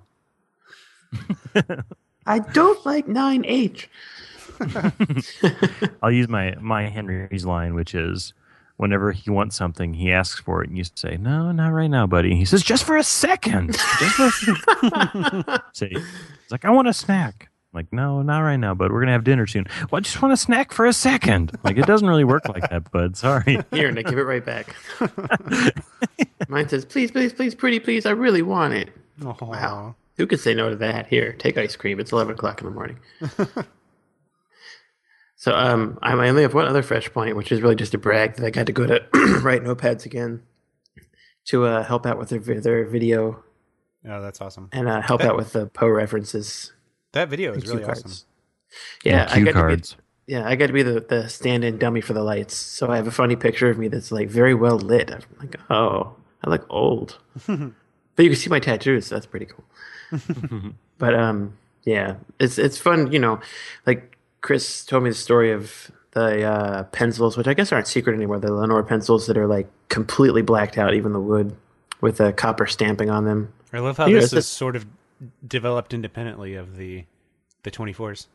[2.25, 3.89] I don't like nine H.
[6.01, 8.33] I'll use my my Henry's line, which is
[8.77, 12.07] whenever he wants something, he asks for it, and you say, "No, not right now,
[12.07, 13.73] buddy." And he says, "Just for a second.
[13.73, 18.39] Just for a second." say, "It's like I want a snack." I'm like, no, not
[18.39, 18.91] right now, bud.
[18.91, 19.65] We're gonna have dinner soon.
[19.91, 21.51] Well, I just want a snack for a second.
[21.63, 23.17] Like, it doesn't really work like that, bud.
[23.17, 23.59] Sorry.
[23.71, 24.73] Here, and I give it right back.
[26.47, 28.05] Mine says, "Please, please, please, pretty, please.
[28.05, 28.89] I really want it."
[29.25, 29.35] Aw.
[29.41, 29.95] Wow.
[30.17, 31.07] Who could say no to that?
[31.07, 31.99] Here, take ice cream.
[31.99, 32.99] It's eleven o'clock in the morning.
[35.35, 38.35] so, um, I only have one other fresh point, which is really just a brag
[38.35, 39.03] that I got to go to
[39.43, 40.43] write notepads again
[41.45, 43.43] to uh, help out with their their video
[44.07, 44.69] Oh, that's awesome.
[44.71, 46.71] and uh, help out with the Poe references.
[47.13, 48.03] That video is really cue cards.
[48.05, 48.27] awesome.
[49.03, 49.95] Yeah, I cue got to be, cards.
[50.27, 52.55] yeah, I got to be the, the stand-in dummy for the lights.
[52.55, 55.09] So I have a funny picture of me that's like very well lit.
[55.11, 57.73] I'm like, oh, I look old, but
[58.19, 59.07] you can see my tattoos.
[59.07, 59.65] So that's pretty cool.
[60.97, 63.11] but um, yeah, it's it's fun.
[63.11, 63.39] You know,
[63.85, 68.15] like Chris told me the story of the uh, pencils, which I guess aren't secret
[68.15, 68.39] anymore.
[68.39, 71.55] The Lenore pencils that are like completely blacked out, even the wood,
[72.01, 73.53] with a copper stamping on them.
[73.73, 74.85] I love how Yeah, this it's is sort of
[75.45, 77.05] developed independently of the
[77.63, 78.27] the 24s.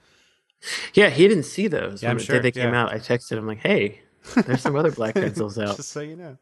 [0.92, 2.02] Yeah, he didn't see those.
[2.02, 2.82] Yeah, when sure, day they came yeah.
[2.82, 4.02] out, I texted him like, "Hey,
[4.46, 6.36] there's some other black pencils out." Just so you know.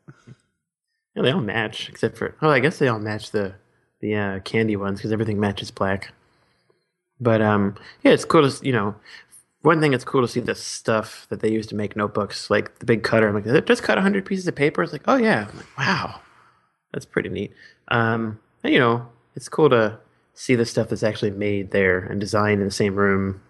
[1.14, 3.55] Yeah, they all match except for oh, I guess they all match the
[4.00, 6.12] the uh, candy ones because everything matches black.
[7.20, 8.94] But um, yeah, it's cool to you know.
[9.62, 12.78] One thing it's cool to see the stuff that they use to make notebooks, like
[12.78, 13.28] the big cutter.
[13.28, 14.82] I'm like, "Did it just cut hundred pieces of paper.
[14.84, 16.20] It's like, oh yeah, I'm like, wow,
[16.92, 17.52] that's pretty neat.
[17.88, 19.98] Um, and you know, it's cool to
[20.34, 23.42] see the stuff that's actually made there and designed in the same room,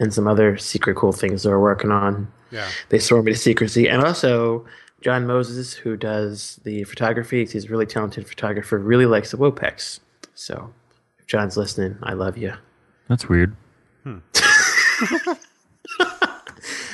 [0.00, 2.68] and some other secret cool things they're working on Yeah.
[2.88, 3.88] they swore me to secrecy.
[3.88, 4.66] And also,
[5.00, 10.00] John Moses, who does the photography, he's a really talented photographer, really likes the Wopex.
[10.34, 10.72] So,
[11.18, 12.54] if John's listening, I love you.
[13.08, 13.56] That's weird.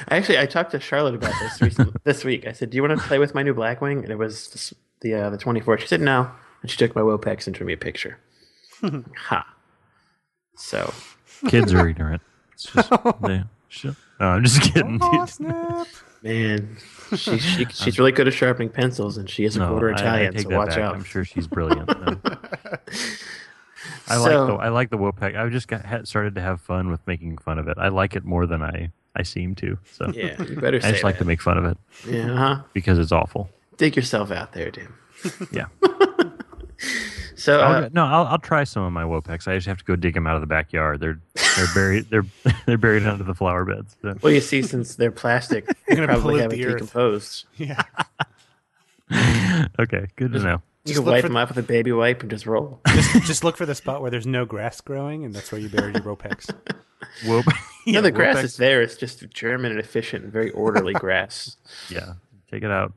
[0.09, 2.47] Actually, I talked to Charlotte about this recently, this week.
[2.47, 4.75] I said, "Do you want to play with my new Blackwing?" And it was this,
[5.01, 5.79] the uh, the twenty four.
[5.79, 8.19] She said no, and she took my Wopex and drew me a picture.
[9.17, 9.47] ha.
[10.57, 10.93] So
[11.49, 12.23] Kids are ignorant.
[12.53, 12.91] It's just,
[13.23, 13.95] they, shit.
[14.21, 14.99] No, I'm just kidding.
[15.01, 15.87] Oh, snap.
[16.23, 16.77] Man,
[17.17, 19.93] she, she she's really good at sharpening pencils, and she is a No, quarter I-
[19.93, 20.39] I Italian.
[20.39, 20.79] so watch back.
[20.79, 20.95] out.
[20.95, 21.89] I'm sure she's brilliant.
[21.89, 22.17] No.
[24.09, 25.37] I like So- the I like the Wopec.
[25.37, 27.77] I just got started to have fun with making fun of it.
[27.79, 29.79] I like it more than I I seem to.
[29.91, 31.77] So Yeah, you better I just like to make fun of it
[32.09, 32.63] Yeah, huh?
[32.73, 33.51] because it's awful.
[33.77, 34.89] dig yourself out there, dude.
[35.53, 35.67] Yeah.
[37.43, 39.49] So I'll uh, no, I'll, I'll try some of my Wopex.
[39.49, 41.01] I just have to go dig them out of the backyard.
[41.01, 41.19] They're
[41.57, 42.07] they're buried.
[42.11, 42.25] They're
[42.67, 43.97] they're buried under the flower beds.
[44.01, 47.47] So- Well, you see, since they're plastic, they gonna probably pollute haven't the decomposed.
[47.57, 47.83] Yeah.
[49.81, 50.63] okay, good to know.
[50.85, 52.81] You can wipe for them up with a baby wipe and just roll.
[52.89, 55.69] just, just look for the spot where there's no grass growing, and that's where you
[55.69, 56.53] buried your Wopex.
[57.27, 57.47] Whoop.
[57.47, 57.53] no,
[57.87, 58.83] yeah, the grass Whoop is there.
[58.83, 61.57] It's just German and efficient, and very orderly grass.
[61.89, 62.15] Yeah,
[62.51, 62.93] take it out,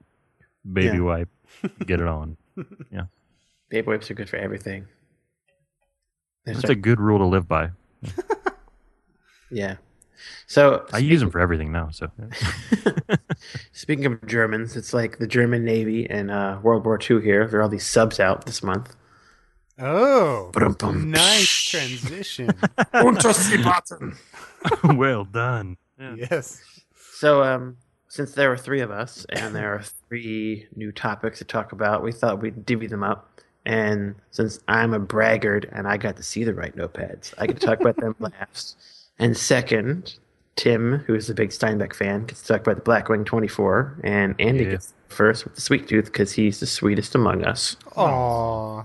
[0.72, 1.04] baby Yeah.
[1.04, 1.30] wipe,
[1.86, 2.38] get it on.
[2.92, 3.04] Yeah,
[3.70, 4.88] Baby wipes are good for everything.
[6.46, 7.72] There's that's a good rule to live by.
[9.52, 9.78] yeah.
[10.48, 11.90] So I use them for everything now.
[11.92, 12.08] So
[13.72, 17.48] Speaking of Germans, it's like the German Navy in uh, World War II here.
[17.48, 18.96] There are all these subs out this month.
[19.78, 21.12] Oh, Ba-dum-bum.
[21.12, 22.50] nice transition.
[24.84, 25.78] Well done.
[26.00, 26.62] yes.
[27.12, 31.46] so, um, since there were three of us and there are three new topics to
[31.46, 33.35] talk about, we thought we'd divvy them up.
[33.66, 37.60] And since I'm a braggart and I got to see the write notepads, I get
[37.60, 38.78] to talk about them last.
[39.18, 40.16] And second,
[40.56, 44.02] Tim, who is a big Steinbeck fan, gets to talk about the Blackwing 24.
[44.04, 44.72] And Andy Yeah.
[44.72, 47.76] gets first with the Sweet Tooth because he's the sweetest among us.
[47.96, 48.84] Aw.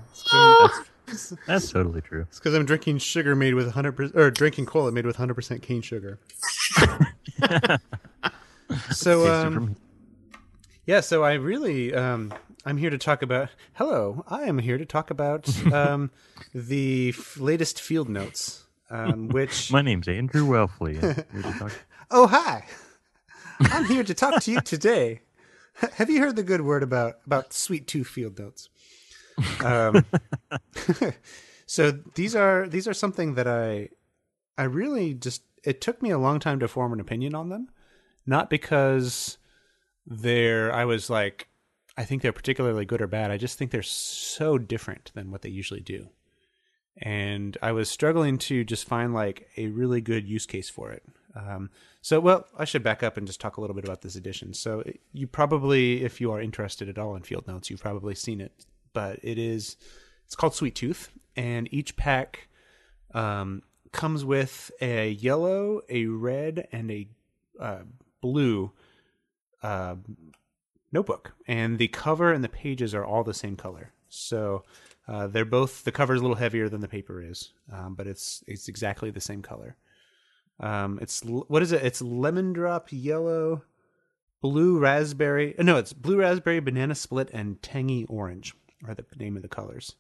[1.09, 2.23] It's That's totally true.
[2.29, 5.83] It's because I'm drinking sugar made with 100% or drinking cola made with 100% cane
[5.83, 6.19] sugar.
[8.91, 9.77] so um,
[10.87, 12.33] yeah, so I really um,
[12.65, 13.49] I'm here to talk about.
[13.75, 16.11] Hello, I am here to talk about um,
[16.55, 20.55] the f- latest field notes, um, which My name's Andrew.
[20.57, 20.69] I'm
[21.59, 21.73] talk-
[22.11, 22.67] Oh, hi.
[23.61, 25.21] I'm here to talk to you today.
[25.95, 28.69] Have you heard the good word about about sweet tooth field notes?
[29.65, 30.05] Um,
[31.67, 33.89] so these are these are something that I
[34.59, 37.69] I really just it took me a long time to form an opinion on them,
[38.27, 39.39] not because
[40.07, 41.47] they're I was like
[42.01, 43.31] I think they're particularly good or bad.
[43.31, 46.09] I just think they're so different than what they usually do.
[46.97, 51.03] And I was struggling to just find like a really good use case for it.
[51.37, 51.69] Um,
[52.01, 54.55] so, well, I should back up and just talk a little bit about this edition.
[54.55, 54.83] So,
[55.13, 58.65] you probably, if you are interested at all in field notes, you've probably seen it.
[58.95, 59.77] But it is,
[60.25, 62.49] it's called Sweet Tooth, and each pack
[63.13, 67.09] um, comes with a yellow, a red, and a
[67.61, 67.83] uh,
[68.23, 68.73] blue
[69.63, 69.97] uh,
[70.93, 73.93] notebook, and the cover and the pages are all the same color.
[74.09, 74.65] So
[75.07, 78.07] uh, they're both the cover is a little heavier than the paper is, um, but
[78.07, 79.77] it's it's exactly the same color.
[80.59, 81.83] Um, it's what is it?
[81.83, 83.63] It's lemon drop yellow,
[84.43, 85.59] blue raspberry.
[85.59, 88.55] uh, No, it's blue raspberry, banana split, and tangy orange
[88.87, 89.95] are the name of the colors.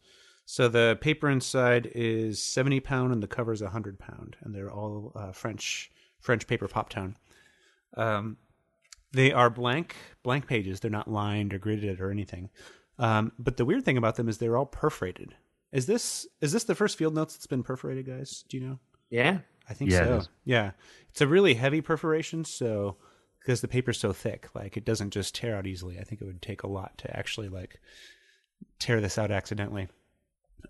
[0.44, 4.72] So the paper inside is seventy pound, and the cover is hundred pound, and they're
[4.72, 7.16] all uh, French French paper pop tone.
[7.96, 8.36] Um,
[9.12, 10.80] they are blank blank pages.
[10.80, 12.50] They're not lined or gridded or anything.
[12.98, 15.34] Um, but the weird thing about them is they're all perforated.
[15.72, 18.44] Is this is this the first field notes that's been perforated, guys?
[18.48, 18.78] Do you know?
[19.08, 19.38] Yeah.
[19.68, 20.16] I think Yeah, so.
[20.16, 20.28] is.
[20.44, 20.72] Yeah,
[21.10, 22.96] it's a really heavy perforation, so
[23.38, 25.98] because the paper's so thick, like it doesn't just tear out easily.
[25.98, 27.80] I think it would take a lot to actually like
[28.80, 29.88] tear this out accidentally.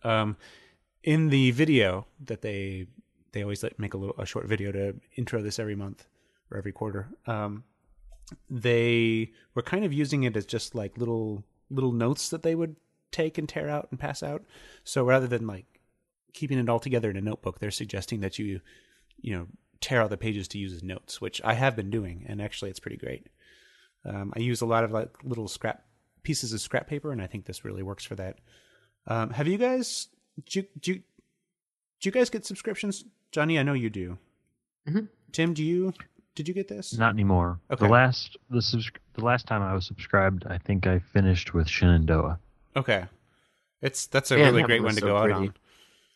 [0.05, 0.37] Um,
[1.03, 2.89] in the video that they
[3.33, 6.07] they always like make a little a short video to intro this every month
[6.51, 7.09] or every quarter.
[7.27, 7.65] Um,
[8.49, 12.77] they were kind of using it as just like little little notes that they would
[13.13, 14.45] take and tear out and pass out.
[14.85, 15.67] So rather than like
[16.33, 18.61] keeping it all together in a notebook, they're suggesting that you,
[19.21, 19.47] you know,
[19.81, 22.71] tear out the pages to use as notes, which I have been doing, and actually
[22.71, 23.29] it's pretty great.
[24.05, 25.85] Um, I use a lot of like little scrap
[26.23, 28.39] pieces of scrap paper, and I think this really works for that.
[29.07, 30.09] Um, have you guys?
[30.47, 31.03] Do you, do you,
[32.01, 33.59] do you guys get subscriptions, Johnny?
[33.59, 34.19] I know you do.
[34.89, 35.09] Mhm.
[35.33, 35.93] Tim, do you?
[36.35, 36.97] Did you get this?
[36.97, 37.61] Not anymore.
[37.71, 37.85] Okay.
[37.87, 41.69] The last the subs- the last time I was subscribed, I think I finished with
[41.69, 42.39] Shenandoah.
[42.77, 43.05] Okay,
[43.83, 45.49] it's that's a Man, really that great one one to so go out pretty.
[45.49, 45.55] on.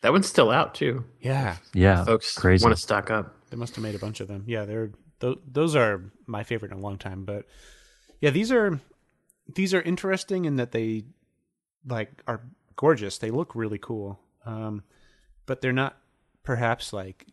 [0.02, 1.04] That one's still out too.
[1.20, 2.62] Yeah, Yeah, Folks crazy.
[2.64, 3.34] want to stock up.
[3.50, 4.44] They must have made a bunch of them.
[4.46, 7.24] Yeah, they're th- those are my favorite in a long time.
[7.24, 7.46] But
[8.20, 8.80] yeah, these are
[9.52, 11.04] these are interesting in that they
[11.86, 12.40] like are
[12.76, 13.18] gorgeous.
[13.18, 14.82] They look really cool, um,
[15.46, 15.96] but they're not
[16.44, 17.26] perhaps like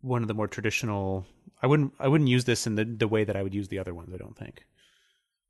[0.00, 1.24] one of the more traditional.
[1.66, 3.80] I wouldn't I wouldn't use this in the the way that I would use the
[3.80, 4.14] other ones.
[4.14, 4.64] I don't think.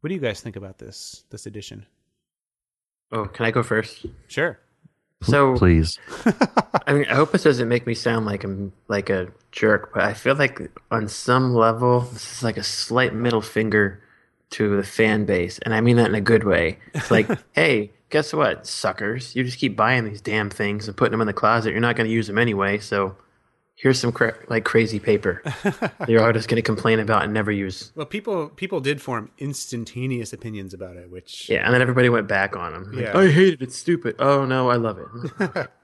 [0.01, 1.85] What do you guys think about this this edition?
[3.13, 4.07] Oh, can I go first?
[4.27, 4.59] Sure.
[5.21, 5.99] So Please.
[6.87, 10.05] I mean, I hope this doesn't make me sound like I'm like a jerk, but
[10.05, 10.59] I feel like
[10.91, 14.03] on some level this is like a slight middle finger
[14.53, 16.79] to the fan base, and I mean that in a good way.
[16.95, 19.37] It's like, hey, guess what, suckers?
[19.37, 21.73] You just keep buying these damn things and putting them in the closet.
[21.73, 23.17] You're not going to use them anyway, so
[23.77, 25.43] here's some cra- like crazy paper
[26.09, 27.93] you're all just going to complain about and never use.
[27.95, 32.27] Well, people people did form instantaneous opinions about it, which Yeah, and then everybody went
[32.29, 32.93] back on them.
[32.93, 33.19] Like, Yeah.
[33.19, 33.63] I hate it.
[33.63, 34.17] It's stupid.
[34.19, 35.69] Oh no, I love it.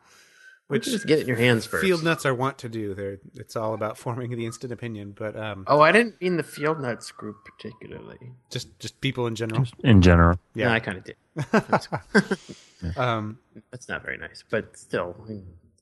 [0.68, 1.84] Well, Which just get it in your hands first.
[1.84, 2.94] Field nuts are want to do.
[2.94, 6.42] They're it's all about forming the instant opinion, but um, Oh, I didn't mean the
[6.44, 8.16] field nuts group particularly.
[8.50, 9.66] just just people in general.
[9.84, 10.38] in general.
[10.54, 10.72] Yeah, Yeah.
[10.72, 11.16] I kind of did.
[12.96, 13.38] Um,
[13.70, 15.14] That's not very nice, but still,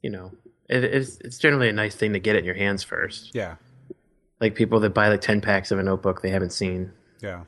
[0.03, 0.33] you know,
[0.71, 3.35] it, it's it's generally a nice thing to get it in your hands first.
[3.35, 3.57] yeah,
[4.41, 6.93] Like people that buy like ten packs of a notebook they haven't seen.
[7.21, 7.45] yeah.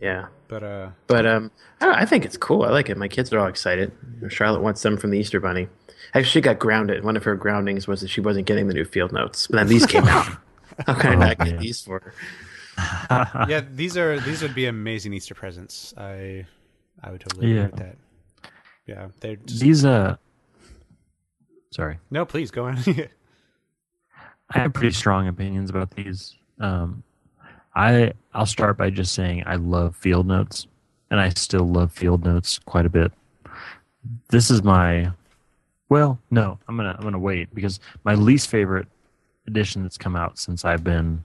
[0.00, 2.62] Yeah, But uh, but um, I, don't I think it's cool.
[2.62, 2.96] I like it.
[2.96, 3.92] My kids are all excited.
[4.30, 5.68] Charlotte wants some from the Easter Bunny.
[6.14, 7.04] Actually, she got grounded.
[7.04, 9.46] One of her groundings was that she wasn't getting the new field notes.
[9.46, 10.26] But then these came out.
[10.86, 12.14] How can I not get these for her?
[13.50, 15.92] yeah, these are these would be amazing Easter presents.
[15.98, 16.46] I
[17.02, 17.66] I would totally agree Yeah.
[17.66, 17.96] with that.
[18.86, 20.16] Yeah, they're just, These uh
[21.70, 21.98] sorry.
[22.10, 22.24] no.
[22.24, 22.78] Please go on.
[24.52, 26.36] I have pretty strong opinions about these.
[26.58, 27.02] Um,
[27.74, 30.66] I I'll start by just saying I love field notes,
[31.10, 33.12] and I still love field notes quite a bit.
[34.30, 35.12] This is my,
[35.88, 38.88] well, no, I'm gonna I'm gonna wait because my least favorite
[39.46, 41.22] edition that's come out since I've been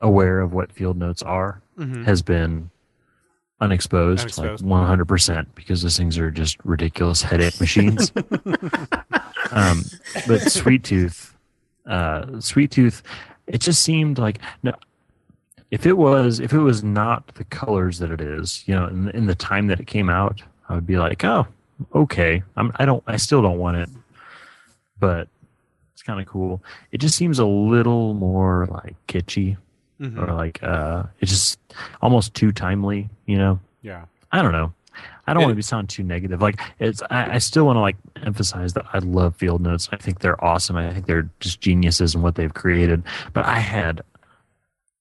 [0.00, 2.04] aware of what field notes are Mhm.
[2.04, 2.70] has been
[3.60, 4.62] unexposed, Unexposed.
[4.64, 8.12] like 100 percent because those things are just ridiculous headache machines.
[9.52, 9.84] um,
[10.26, 11.36] but Sweet Tooth,
[11.86, 13.02] uh, Sweet Tooth,
[13.46, 14.72] it just seemed like no.
[15.70, 19.08] If it was, if it was not the colors that it is, you know, in,
[19.10, 21.46] in the time that it came out, I would be like, oh,
[21.94, 22.42] okay.
[22.56, 23.88] I'm, I don't, I still don't want it,
[24.98, 25.28] but
[25.92, 26.60] it's kind of cool.
[26.90, 29.58] It just seems a little more like kitschy,
[30.00, 30.18] Mhm.
[30.18, 31.58] or like, uh, it's just
[32.00, 33.60] almost too timely, you know.
[33.82, 34.72] Yeah, I don't know.
[35.26, 36.40] I don't It- want to be sound too negative.
[36.42, 39.88] Like it's, I, I still want to like emphasize that I love field notes.
[39.92, 40.76] I think they're awesome.
[40.76, 43.02] I think they're just geniuses in what they've created.
[43.32, 44.00] But I had,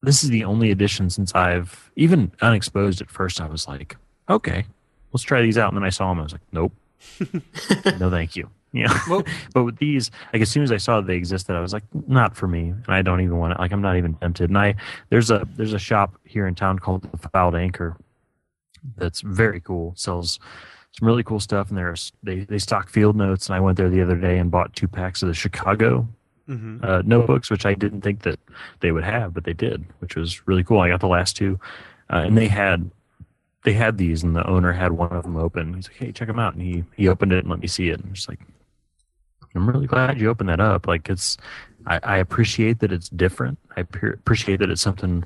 [0.01, 3.41] this is the only edition since I've even unexposed at first.
[3.41, 3.97] I was like,
[4.29, 4.65] okay,
[5.13, 5.69] let's try these out.
[5.69, 6.19] And then I saw them.
[6.19, 6.73] I was like, nope,
[7.99, 8.49] no, thank you.
[8.71, 8.97] Yeah.
[9.09, 11.73] Well- but with these, like as soon as I saw that they existed, I was
[11.73, 12.69] like, not for me.
[12.69, 13.61] And I don't even want to.
[13.61, 14.49] Like I'm not even tempted.
[14.49, 14.75] And I
[15.09, 17.97] there's a there's a shop here in town called the Fouled Anchor
[18.97, 19.93] that's very cool.
[19.95, 20.39] Sells
[20.91, 23.47] some really cool stuff, and there's they they stock field notes.
[23.47, 26.07] And I went there the other day and bought two packs of the Chicago
[26.47, 28.39] hmm uh, notebooks, which I didn't think that
[28.79, 30.79] they would have, but they did, which was really cool.
[30.79, 31.59] I got the last two,
[32.11, 32.89] uh, and they had
[33.65, 35.73] they had these, and the owner had one of them open.
[35.75, 37.89] He's like, "Hey, check them out," and he he opened it and let me see
[37.89, 37.99] it.
[37.99, 38.39] And I'm just like,
[39.59, 40.87] I'm really glad you opened that up.
[40.87, 41.35] Like it's,
[41.85, 43.59] I, I appreciate that it's different.
[43.75, 45.23] I pre- appreciate that it's something,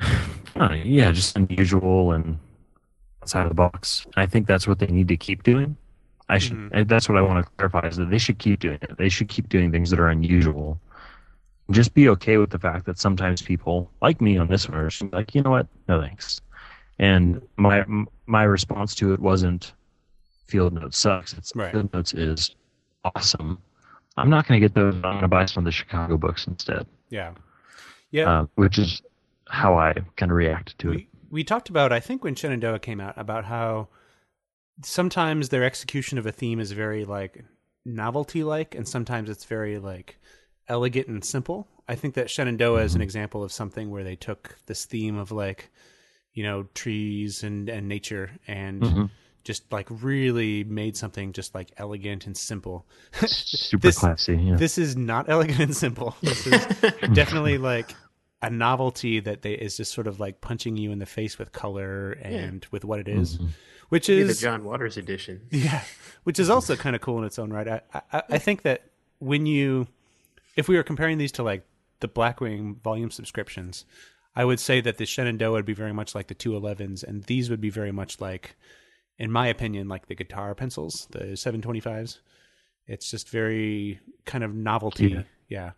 [0.56, 2.38] uh, yeah, just unusual and
[3.22, 4.04] outside of the box.
[4.04, 5.76] And I think that's what they need to keep doing.
[6.28, 6.56] I should.
[6.56, 6.88] Mhm.
[6.88, 8.98] That's what I want to clarify is that they should keep doing it.
[8.98, 10.80] They should keep doing things that are unusual.
[11.70, 15.34] Just be okay with the fact that sometimes people, like me on this version, like,
[15.34, 15.66] you know what?
[15.88, 16.40] No thanks.
[16.98, 17.84] And my
[18.26, 19.72] my response to it wasn't
[20.48, 21.32] Field Notes sucks.
[21.34, 21.70] It's Right.
[21.72, 22.54] Field Notes is
[23.14, 23.58] awesome.
[24.16, 24.94] I'm not going to get those.
[24.96, 27.32] I'm going to buy some of the Chicago books instead, yeah,
[28.10, 28.40] yeah.
[28.40, 29.02] uh, which is
[29.48, 30.96] how I kind of reacted to it.
[30.96, 33.88] we we talked about I think when Shenandoah came out about how
[34.82, 37.44] sometimes their execution of a theme is very like
[37.84, 40.18] novelty like and sometimes it's very like
[40.68, 41.68] elegant and simple.
[41.88, 45.30] I think that Shenandoah is an example of something where they took this theme of
[45.30, 45.70] like
[46.32, 49.10] you know trees and and nature and Mhm.
[49.46, 52.84] Just like really made something just like elegant and simple.
[53.24, 54.36] Super This- classy.
[54.36, 54.56] Yeah.
[54.56, 56.14] This is not elegant and simple.
[56.20, 56.66] This is
[57.14, 57.94] definitely like
[58.42, 61.52] a novelty that they is just sort of like punching you in the face with
[61.52, 63.46] color and with what it is, Mm-hmm.
[63.88, 65.46] which Maybe the is John Waters edition.
[65.50, 65.82] yeah,
[66.24, 67.66] which is also kind of cool in its own right.
[67.68, 67.80] I,
[68.12, 68.82] I I think that
[69.20, 69.86] when you,
[70.56, 71.64] if we were comparing these to like
[72.00, 73.86] the Blackwing volume subscriptions,
[74.34, 77.22] I would say that the Shenandoah would be very much like the two elevens, and
[77.24, 78.54] these would be very much like,
[79.18, 82.20] in my opinion, like the guitar pencils, the seven twenty fives.
[82.86, 85.22] It's just very kind of novelty, Yeah.
[85.48, 85.70] yeah.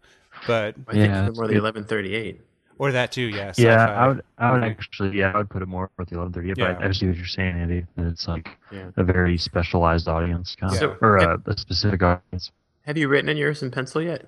[0.46, 2.42] But I think Yeah, it's more the 1138.
[2.78, 3.52] or that too, yeah.
[3.56, 3.94] yeah, sci-fi.
[3.94, 4.22] I would.
[4.36, 4.70] I would Okay.
[4.70, 5.18] actually.
[5.18, 6.60] Yeah, I would put it more with the 1130.
[6.60, 6.86] But Yeah.
[6.88, 7.86] I see what you're saying, Andy.
[7.96, 8.90] It's like Yeah.
[8.96, 10.96] a very specialized audience, kind of, Yeah.
[11.00, 12.52] or a, a specific audience.
[12.82, 14.26] Have you written in yours in pencil yet?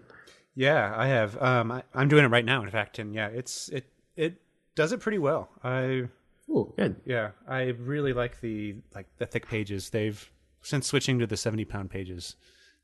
[0.54, 1.40] Yeah, I have.
[1.40, 4.40] Um, I, I'm doing it right now, in fact, and yeah, it's it it
[4.74, 5.48] does it pretty well.
[5.62, 6.08] I
[6.52, 6.96] Oh, good.
[7.04, 9.90] yeah, I really like the like the thick pages.
[9.90, 10.30] They've
[10.62, 12.36] since switching to the 70 pound pages,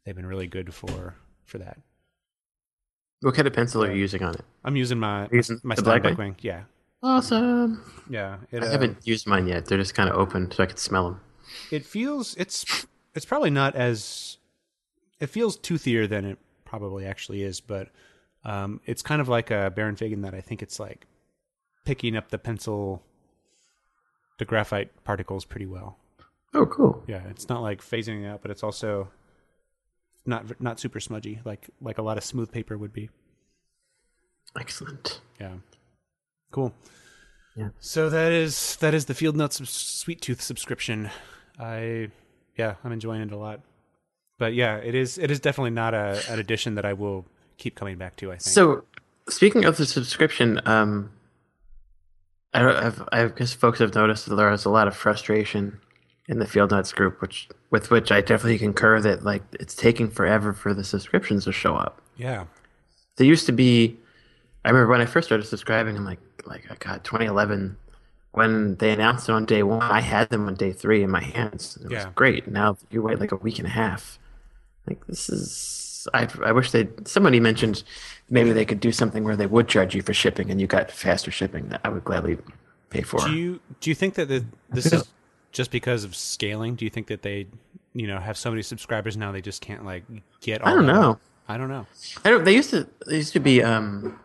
[0.04, 1.78] they've been really good for for that.
[3.22, 4.42] What kind of pencil are you using on it?
[4.64, 6.16] I'm using my Using my the Stein Blackwing?
[6.16, 6.34] Blackwing.
[6.40, 6.62] Yeah,
[7.02, 7.82] Awesome.
[8.10, 8.36] yeah.
[8.50, 9.66] It, I uh, haven't used mine yet.
[9.66, 11.20] They're just kind of open, so I can smell them.
[11.70, 14.36] It feels it's it's probably not as
[15.18, 17.88] it feels toothier than it probably actually is, but
[18.44, 21.06] um, it's kind of like a Baron Fagan that I think it's like
[21.84, 23.02] picking up the pencil,
[24.38, 25.98] the graphite particles pretty well.
[26.54, 27.02] Oh, cool.
[27.06, 29.08] Yeah, it's not like phasing it out, but it's also
[30.24, 33.10] not not super smudgy like like a lot of smooth paper would be.
[34.58, 35.20] Excellent.
[35.40, 35.54] Yeah.
[36.50, 36.72] Cool.
[37.56, 37.68] Yeah.
[37.78, 41.10] So that is that is the Field Notes Sweet Tooth subscription.
[41.58, 42.10] I
[42.56, 43.60] yeah, I'm enjoying it a lot.
[44.38, 47.24] But yeah, it is it is definitely not a an addition that I will
[47.58, 48.42] keep coming back to, I think.
[48.42, 48.84] So,
[49.28, 51.10] speaking of the subscription, um,
[52.56, 55.78] I don't, I've, I guess folks have noticed that there is a lot of frustration
[56.26, 60.10] in the Field Notes group, which with which I definitely concur that like it's taking
[60.10, 62.00] forever for the subscriptions to show up.
[62.16, 62.44] yeah.
[63.16, 63.96] There used to be,
[64.64, 67.76] I remember when I first started subscribing, I'm like, like oh God, 2011,
[68.32, 71.22] when they announced it on day one, I had them on day three in my
[71.22, 71.78] hands.
[71.82, 72.46] It was great.
[72.48, 74.18] Now you wait like a week and a half.
[74.86, 77.82] Like this is, I I wish they somebody mentioned
[78.30, 80.90] maybe they could do something where they would charge you for shipping and you got
[80.90, 82.38] faster shipping that I would gladly
[82.90, 83.20] pay for.
[83.20, 85.04] Do you do you think that the, this is
[85.52, 86.74] just because of scaling?
[86.74, 87.46] Do you think that they,
[87.94, 90.04] you know, have so many subscribers now they just can't like
[90.40, 91.12] get all I don't know.
[91.12, 91.20] up?
[91.48, 91.86] I don't know.
[92.24, 92.44] I don't.
[92.44, 92.88] They used to.
[93.06, 93.62] They used to be.
[93.62, 94.18] Um,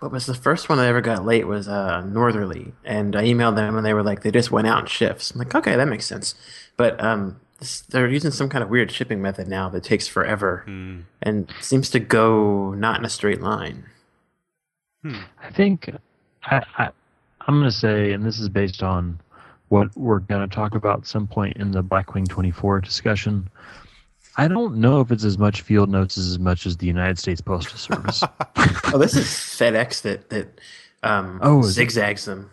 [0.00, 3.56] what was the first one I ever got late was uh, Northerly, and I emailed
[3.56, 5.30] them and they were like they just went out in shifts.
[5.30, 6.34] I'm like, okay, that makes sense.
[6.76, 7.38] But um,
[7.90, 10.64] they're using some kind of weird shipping method now that takes forever
[11.22, 13.84] and seems to go not in a straight line.
[15.04, 15.90] I think
[16.44, 16.90] I, I
[17.46, 19.18] I'm going to say, and this is based on
[19.68, 23.48] what we're going to talk about at some point in the Blackwing 24 discussion.
[24.36, 27.40] I don't know if it's as much field notes as much as the United States
[27.40, 28.22] Postal Service.
[28.92, 30.60] oh, this is FedEx that that
[31.02, 31.72] um, Oh, is it?
[31.72, 32.50] zigzags them.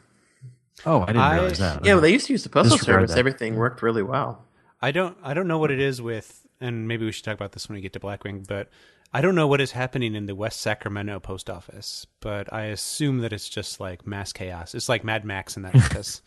[0.86, 1.86] oh, I didn't I- realize that.
[1.86, 3.12] Yeah, well, they used to use the postal service.
[3.12, 3.20] that.
[3.20, 4.43] Everything worked really well.
[4.88, 7.51] I don't I don't know what it is with and maybe we should talk about
[7.51, 8.69] this when we get to Blackwing, but
[9.13, 13.17] I don't know what is happening in the West Sacramento post office, but I assume
[13.19, 14.73] that it's just like mass chaos.
[14.73, 16.21] It's like Mad Max in that because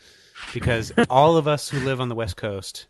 [0.52, 2.84] because all of us who live on the West Coast,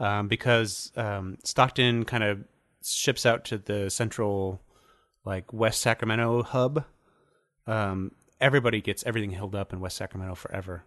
[0.00, 2.42] um, because um, Stockton kind of
[2.84, 4.60] ships out to the central
[5.24, 6.84] like West Sacramento hub.
[7.68, 8.10] Um,
[8.40, 10.82] everybody gets everything held up in West Sacramento forever.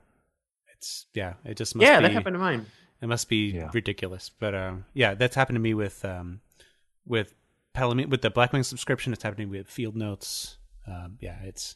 [0.76, 2.66] It's yeah, it just must yeah, be, that happened to mine.
[3.02, 3.70] It must be Yeah.
[3.74, 6.42] ridiculous, but um, yeah, that's happened to me with um,
[7.06, 7.34] with
[7.76, 9.14] Palomino, with the Blackwing subscription.
[9.14, 10.58] It's happening with Field Notes.
[10.88, 11.76] Um, yeah, it's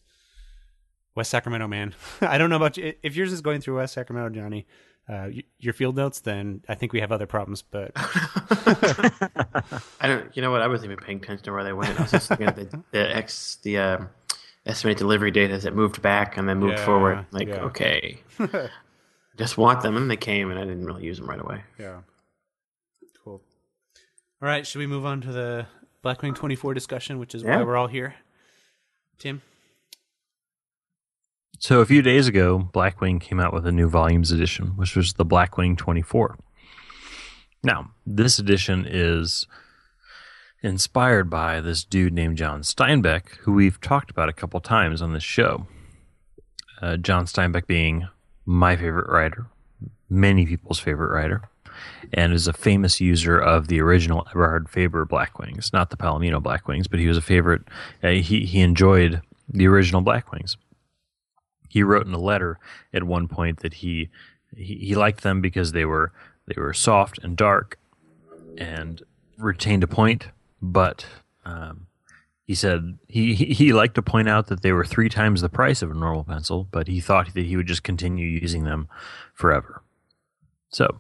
[1.16, 1.94] West Sacramento, man.
[2.22, 2.94] I don't know about you.
[3.04, 4.66] If yours is going through West Sacramento, Johnny,
[5.10, 7.62] uh, your Field Notes, then I think we have other problems.
[7.62, 10.36] But I don't.
[10.36, 10.62] You know what?
[10.62, 11.98] I wasn't even paying attention to where they went.
[12.00, 14.10] I was just looking at the the ex the um,
[14.66, 17.26] estimated delivery date as it moved back and then moved Yeah, forward.
[17.32, 17.64] Like, yeah.
[17.66, 18.22] okay,
[19.38, 21.64] just want them, and they came, and I didn't really use them right away.
[21.80, 22.02] yeah,
[23.24, 23.42] cool.
[24.42, 25.68] All right, should we move on to the
[26.04, 28.16] Blackwing twenty four discussion, which is why we're all here?
[29.20, 29.44] Tim,
[31.60, 35.14] So a few days ago, Blackwing came out with a new volumes edition, which was
[35.14, 36.40] the Blackwing 24.
[37.64, 39.46] Now, this edition is
[40.64, 45.14] inspired by this dude named John Steinbeck, who we've talked about a couple times on
[45.14, 45.68] this show.
[46.82, 48.08] Uh, John Steinbeck being
[48.46, 49.48] my favorite writer,
[50.10, 51.44] many people's favorite writer,
[52.14, 56.90] and is a famous user of the original Eberhard Faber Blackwings, not the Palomino Blackwings,
[56.90, 57.62] but he was a favorite.
[58.04, 60.56] Uh, he he enjoyed the original Blackwings
[61.72, 62.60] he wrote in a letter
[62.94, 64.10] at one point that he,
[64.54, 66.12] he he liked them because they were
[66.46, 67.80] they were soft and dark
[68.58, 69.02] and
[69.38, 70.28] retained a point
[70.62, 71.06] but
[71.46, 71.88] um,
[72.52, 75.82] he said he, he liked to point out that they were three times the price
[75.82, 78.90] of a normal pencil but he thought that he would just continue using them
[79.34, 79.82] forever
[80.68, 81.00] so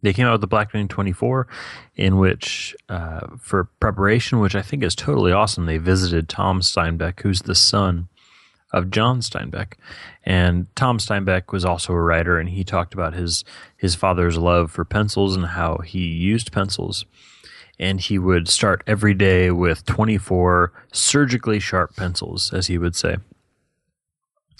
[0.00, 1.46] they came out with the Blackwing 24,
[1.94, 7.20] in which, uh, for preparation, which I think is totally awesome, they visited Tom Steinbeck,
[7.20, 8.08] who's the son
[8.72, 9.74] of John Steinbeck.
[10.24, 13.44] And Tom Steinbeck was also a writer, and he talked about his
[13.76, 17.04] his father's love for pencils and how he used pencils.
[17.82, 23.16] And he would start every day with 24 surgically sharp pencils, as he would say.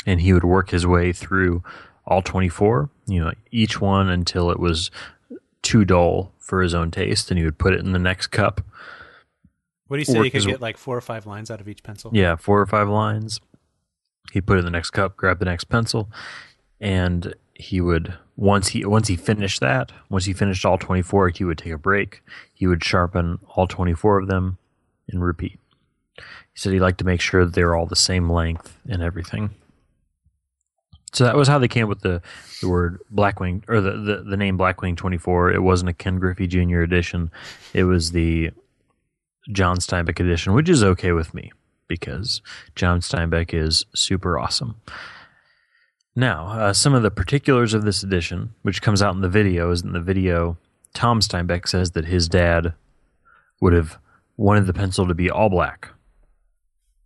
[0.05, 1.63] And he would work his way through
[2.05, 4.91] all 24, you know, each one until it was
[5.63, 8.61] too dull for his own taste, and he would put it in the next cup.
[9.87, 10.19] what do you say?
[10.19, 12.11] Work You could get like four or five lines out of each pencil.
[12.13, 13.39] Yeah, four or five lines.
[14.33, 16.11] He'd put it in the next cup, grab the next pencil,
[16.81, 21.29] and he would once he once he finished that, once he finished all twenty four,
[21.29, 22.23] he would take a break.
[22.53, 24.59] He would sharpen all twenty four of them
[25.09, 25.59] and repeat.
[26.17, 26.23] He
[26.57, 29.51] said he liked to make sure that they were all the same length and everything.
[31.13, 32.23] So that was how they came up with the,
[32.63, 35.53] the word Blackwing or the, the, the name Blackwing twenty four.
[35.53, 36.81] It wasn't a Ken Griffey Jr.
[36.81, 37.31] edition.
[37.75, 38.51] It was the
[39.51, 41.53] John Steinbeck edition, which is okay with me
[41.87, 42.41] because
[42.75, 44.77] John Steinbeck is super awesome.
[46.15, 49.71] Now, uh, some of the particulars of this edition, which comes out in the video,
[49.71, 50.59] is in the video.
[50.93, 52.75] Tom Steinbeck says that his dad
[53.61, 53.99] would have
[54.37, 55.89] wanted the pencil to be all black.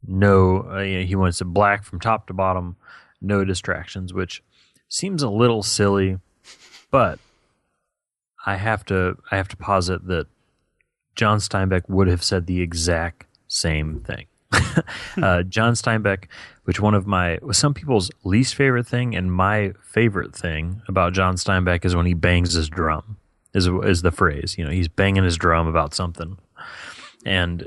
[0.07, 2.77] No, uh, he wants it black from top to bottom,
[3.21, 4.43] no distractions, which
[4.89, 6.19] seems a little silly,
[6.91, 7.19] but
[8.45, 10.27] I have to I have to posit that
[11.15, 14.27] John Steinbeck would have said the exact same thing.
[15.23, 16.25] uh, John Steinbeck,
[16.65, 21.37] which one of my some people's least favorite thing, and my favorite thing about John
[21.37, 23.17] Steinbeck is when he bangs his drum.
[23.55, 24.57] Is is the phrase?
[24.59, 26.39] You know, he's banging his drum about something,
[27.25, 27.67] and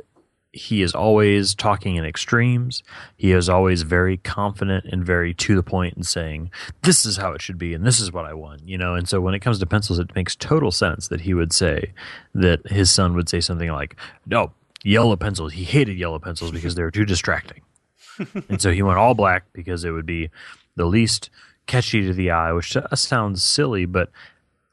[0.51, 2.81] he is always talking in extremes.
[3.15, 7.33] He is always very confident and very to the point and saying, "This is how
[7.33, 9.39] it should be, and this is what I want." You know, and so when it
[9.39, 11.93] comes to pencils, it makes total sense that he would say
[12.33, 14.51] that his son would say something like, "No,
[14.84, 15.53] yellow pencils.
[15.53, 17.61] He hated yellow pencils because they were too distracting,
[18.49, 20.30] and so he went all black because it would be
[20.75, 21.30] the least
[21.67, 24.11] catchy to the eye." Which sounds silly, but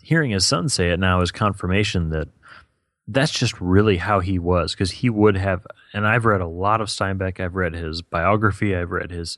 [0.03, 2.29] hearing his son say it now is confirmation that
[3.09, 6.81] that's just really how he was because he would have and i've read a lot
[6.81, 7.41] of steinbeck.
[7.41, 8.75] I've read his biography.
[8.75, 9.37] I've read his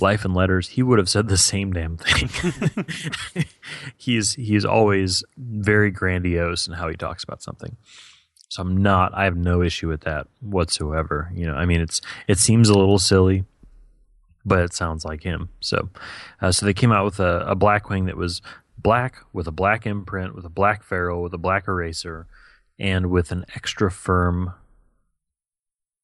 [0.00, 0.68] life and letters.
[0.68, 2.30] He would have said the same damn thing.
[3.96, 7.76] He's he's always very grandiose in how he talks about something
[8.48, 12.00] so i'm not i have no issue with that whatsoever you know i mean it's
[12.26, 13.44] it seems a little silly
[14.44, 15.88] but it sounds like him so
[16.40, 18.40] uh, so they came out with a, a blackwing that was
[18.76, 22.26] black with a black imprint with a black ferrule with a black eraser
[22.78, 24.54] and with an extra firm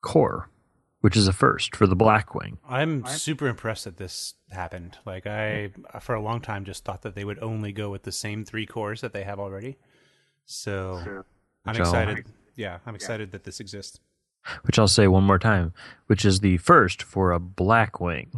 [0.05, 0.51] core,
[1.01, 2.59] which is a first for the Blackwing.
[2.69, 4.99] I'm super impressed that this happened.
[5.05, 5.71] Like I,
[6.01, 8.67] for a long time, just thought that they would only go with the same three
[8.67, 9.77] cores that they have already.
[10.45, 11.25] So
[11.67, 12.27] I'm Which I'll- excited.
[12.57, 14.01] Yeah, I'm excited that this exists.
[14.63, 15.73] Which I'll say one more time,
[16.07, 18.29] which is the first for a Blackwing.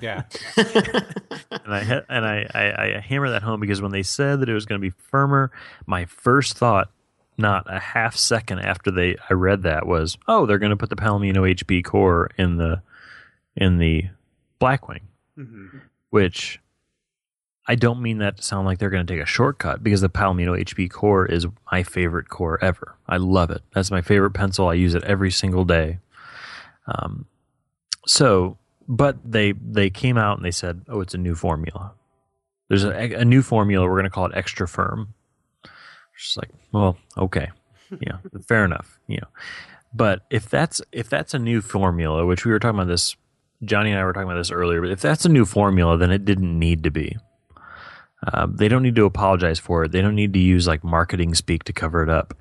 [0.00, 0.24] Yeah,
[0.56, 4.54] and I and I, I, I hammer that home because when they said that it
[4.54, 5.50] was going to be firmer,
[5.86, 6.90] my first thought,
[7.38, 10.90] not a half second after they I read that, was, oh, they're going to put
[10.90, 12.82] the Palomino HB core in the
[13.56, 14.04] in the
[14.60, 15.02] Blackwing,
[15.38, 15.78] mm-hmm.
[16.10, 16.60] which
[17.66, 20.08] I don't mean that to sound like they're going to take a shortcut because the
[20.08, 22.96] Palomino HB core is my favorite core ever.
[23.08, 23.62] I love it.
[23.72, 24.68] That's my favorite pencil.
[24.68, 26.00] I use it every single day.
[26.86, 27.26] Um,
[28.06, 28.58] so,
[28.88, 31.92] but they they came out and they said, "Oh, it's a new formula.
[32.68, 33.86] There's a, a new formula.
[33.86, 35.14] We're going to call it extra firm."
[36.18, 37.50] Just like, well, okay,
[38.00, 39.28] yeah, fair enough, you know.
[39.94, 43.14] But if that's if that's a new formula, which we were talking about this,
[43.64, 44.80] Johnny and I were talking about this earlier.
[44.80, 47.16] But if that's a new formula, then it didn't need to be.
[48.32, 49.92] Um, they don't need to apologize for it.
[49.92, 52.34] They don't need to use like marketing speak to cover it up.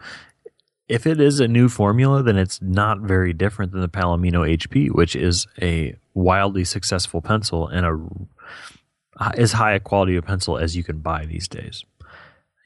[0.87, 4.91] If it is a new formula, then it's not very different than the Palomino HB,
[4.91, 7.97] which is a wildly successful pencil and a
[9.37, 11.85] as high a quality of pencil as you can buy these days.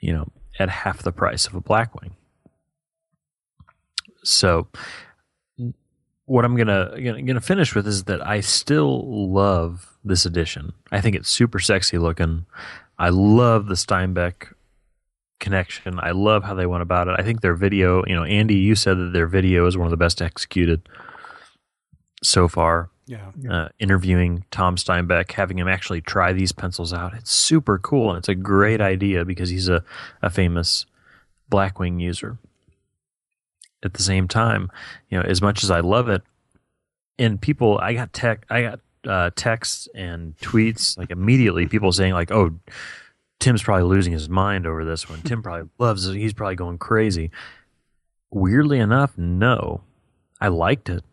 [0.01, 2.11] You know, at half the price of a Blackwing.
[4.24, 4.68] So,
[6.26, 10.74] what I'm gonna gonna finish with is that I still love this edition.
[10.91, 12.45] I think it's super sexy looking.
[12.98, 14.54] I love the Steinbeck
[15.39, 16.00] connection.
[16.00, 17.16] I love how they went about it.
[17.18, 19.91] I think their video, you know, Andy, you said that their video is one of
[19.91, 20.88] the best executed
[22.24, 22.89] so far.
[23.39, 23.52] yeah.
[23.52, 27.14] Uh, interviewing Tom Steinbeck, having him actually try these pencils out.
[27.14, 29.84] It's super cool and it's a great idea because he's a,
[30.22, 30.86] a famous
[31.52, 32.39] Blackwing user.
[33.84, 34.72] At the same time,
[35.10, 36.24] you know, as much as I love it,
[37.20, 41.68] and people, I got tech, I got uh, texts and tweets like immediately.
[41.68, 42.51] People saying like, "Oh,
[43.39, 45.22] Tim's probably losing his mind over this one.
[45.22, 46.16] Tim probably loves it.
[46.16, 47.32] He's probably going crazy."
[48.32, 49.82] Weirdly enough, no,
[50.41, 51.03] I liked it,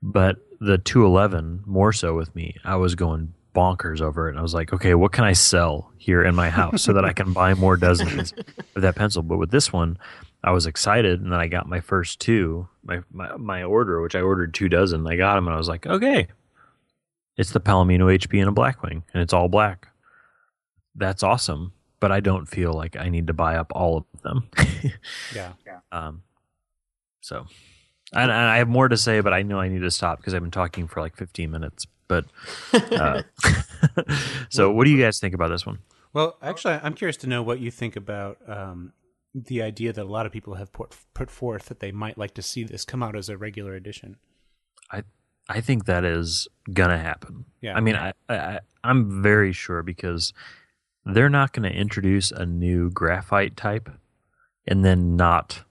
[0.00, 2.56] but the 211 more so with me.
[2.64, 4.30] I was going bonkers over it.
[4.30, 7.04] And I was like, okay, what can I sell here in my house so that
[7.04, 8.32] I can buy more dozens
[8.76, 9.22] of that pencil?
[9.22, 9.98] But with this one,
[10.44, 14.14] I was excited, and then I got my first two, my, my my order, which
[14.14, 15.04] I ordered two dozen.
[15.06, 16.28] I got them, and I was like, okay,
[17.38, 19.88] it's the Palomino HB in a Blackwing, and it's all black.
[20.94, 24.50] That's awesome, but I don't feel like I need to buy up all of them.
[25.34, 25.52] Yeah.
[25.92, 26.22] um,
[27.20, 27.46] so,
[28.12, 30.34] and, and I have more to say, but I know I need to stop because
[30.34, 31.86] I've been talking for like 15 minutes.
[32.08, 32.24] But
[32.72, 33.22] uh,
[34.48, 35.78] so, what do you guys think about this one?
[36.14, 38.92] Well, actually, I'm curious to know what you think about um,
[39.34, 42.34] the idea that a lot of people have put put forth that they might like
[42.34, 44.16] to see this come out as a regular edition.
[44.90, 45.04] I
[45.48, 47.44] I think that is gonna happen.
[47.60, 47.76] Yeah.
[47.76, 50.32] I mean, I, I I'm very sure because
[51.04, 53.88] they're not going to introduce a new graphite type
[54.66, 55.64] and then not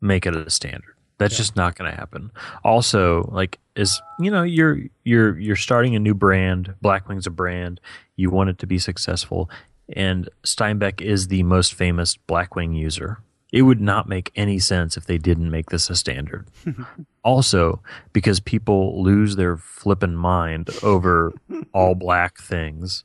[0.00, 0.94] make it a standard.
[1.18, 1.38] That's Yeah.
[1.38, 2.30] just not going to happen.
[2.64, 6.74] Also, like is you know you're you're you're starting a new brand.
[6.82, 7.80] Blackwing's a brand.
[8.16, 9.50] You want it to be successful,
[9.94, 13.18] and Steinbeck is the most famous Blackwing user.
[13.52, 16.48] It would not make any sense if they didn't make this a standard.
[17.22, 17.80] also,
[18.12, 21.32] because people lose their flippin' mind over
[21.72, 23.04] all black things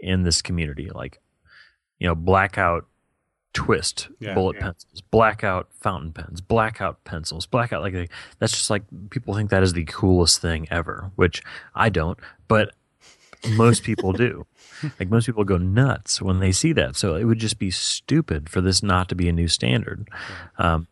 [0.00, 1.20] in this community, like
[1.98, 2.86] you know, blackout
[3.54, 4.66] twist Yeah, bullet yeah.
[4.66, 9.72] pencils, blackout fountain pens, blackout pencils, blackout like that's just like people think that is
[9.72, 11.42] the coolest thing ever, which
[11.74, 12.74] I don't, but
[13.50, 14.46] most people do.
[15.00, 16.96] Like most people go nuts when they see that.
[16.96, 20.06] So it would just be stupid for this not to be a new standard.
[20.58, 20.86] Um,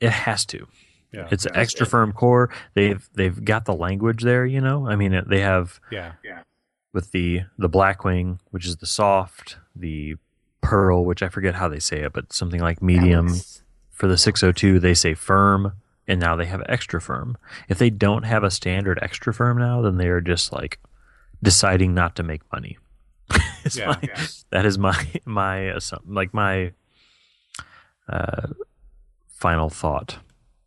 [0.00, 0.66] it has to.
[1.12, 1.28] Yeah.
[1.30, 2.50] It's an extra firm core.
[2.74, 4.44] They've they've got the language there.
[4.44, 6.14] You know, I mean, they have yeah.
[6.24, 6.42] Yeah.
[6.92, 10.16] With the the Blackwing, which is the soft, the
[10.60, 13.28] Pearl, which I forget how they say it, but something like medium.
[13.90, 15.74] For the 602, they say firm,
[16.08, 17.36] and now they have extra firm.
[17.68, 20.80] If they don't have a standard extra firm now, then they are just like
[21.42, 22.78] deciding not to make money.
[23.74, 24.26] yeah, my, yeah.
[24.50, 26.72] That is my my assump- like my
[28.08, 28.48] uh,
[29.28, 30.18] final thought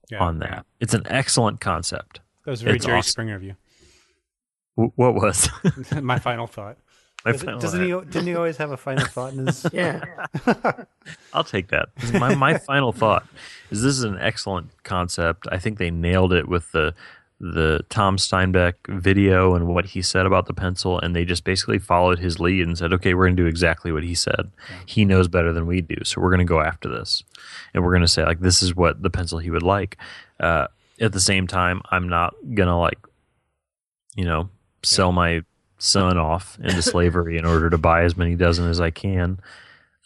[0.10, 0.20] Yeah.
[0.24, 0.66] on that.
[0.80, 2.22] It's an excellent concept.
[2.46, 3.10] That was very It's Jerry awesome.
[3.12, 3.56] Springer of you.
[4.78, 5.50] W- what was
[6.02, 6.78] My final thought.
[7.26, 7.90] my Doesn't, final doesn't he?
[8.12, 9.66] Didn't he always have a final thought in his?
[9.74, 10.04] Yeah.
[11.34, 11.90] I'll take that.
[12.14, 13.26] My my final thought
[13.72, 15.48] is this is an excellent concept.
[15.52, 16.94] I think they nailed it with the
[17.40, 21.80] the Tom Steinbeck video and what he said about the pencil, and they just basically
[21.80, 24.52] followed his lead and said, "Okay, we're going to do exactly what he said.
[24.86, 27.24] He knows better than we do, so we're going to go after this,
[27.74, 29.98] and we're going to say like this is what the pencil he would like."
[30.40, 30.68] Uh,
[31.00, 33.00] at the same time, I'm not gonna like,
[34.16, 34.50] you know,
[34.84, 35.42] sell my
[35.78, 39.40] son off into slavery in order to buy as many dozen as I can.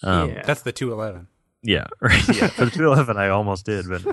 [0.02, 0.42] Um, yeah.
[0.44, 1.28] That's the two eleven.
[1.62, 2.28] yeah, right.
[2.28, 4.04] Yeah, for the 211, I almost did, but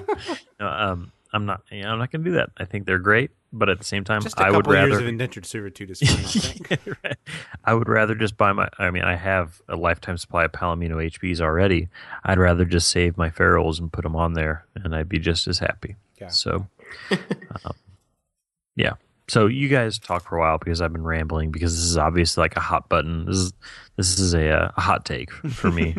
[0.61, 1.63] um, I'm not.
[1.71, 2.51] Yeah, I'm not going to do that.
[2.57, 4.91] I think they're great, but at the same time, Just a I would couple years
[4.91, 5.03] rather.
[5.03, 6.67] of indentured servitude is fine.
[6.71, 6.79] I.
[7.05, 7.17] Right.
[7.65, 8.69] I would rather just buy my.
[8.79, 11.89] I mean, I have a lifetime supply of Palomino HBs already.
[12.25, 15.47] I'd rather just save my ferrules and put them on there, and I'd be just
[15.49, 15.97] as happy.
[16.21, 16.29] Yeah.
[16.29, 16.67] So,
[17.11, 17.73] um,
[18.77, 18.93] yeah.
[19.29, 22.43] So you guys talk for a while because I've been rambling because this is obviously
[22.43, 23.27] like a hot button.
[23.27, 23.53] This is
[23.97, 25.97] this is a, uh, a hot take for me.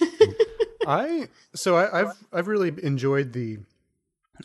[0.86, 3.58] I so I, I've I've really enjoyed the.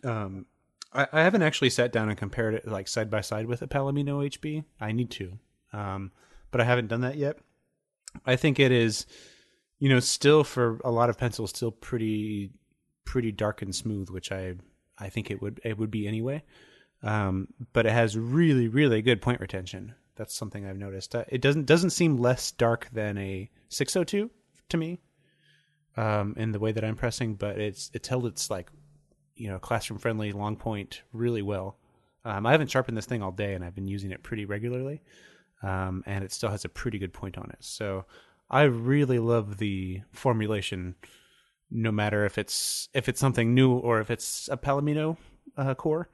[0.04, 0.46] Um,
[0.94, 3.68] I, I haven't actually sat down and compared it like side by side with a
[3.68, 4.64] Palomino HB.
[4.80, 5.38] I need to,
[5.74, 6.12] um,
[6.52, 7.38] but I haven't done that yet.
[8.26, 9.06] I think it is,
[9.80, 12.52] you know, still for a lot of pencils, still pretty
[13.06, 14.56] pretty dark and smooth, which I
[14.98, 16.44] I think it would it would be anyway.
[17.04, 19.94] Um, but it has really really good point retention.
[20.16, 21.16] That's something I've noticed.
[21.16, 24.32] Uh, it doesn't doesn't seem less dark than a 602
[24.70, 25.00] to me
[25.96, 28.72] um, in the way that I'm pressing, but it's it's held its like
[29.38, 31.78] you know classroom friendly long point really well.
[32.26, 35.02] Um, I haven't sharpened this thing all day, and I've been using it pretty regularly,
[35.64, 37.60] um, and it still has a pretty good point on it.
[37.62, 38.06] So
[38.50, 40.96] I really love the formulation,
[41.70, 45.18] no matter if it's if it's something new or if it's a Palomino
[45.56, 46.10] uh, core.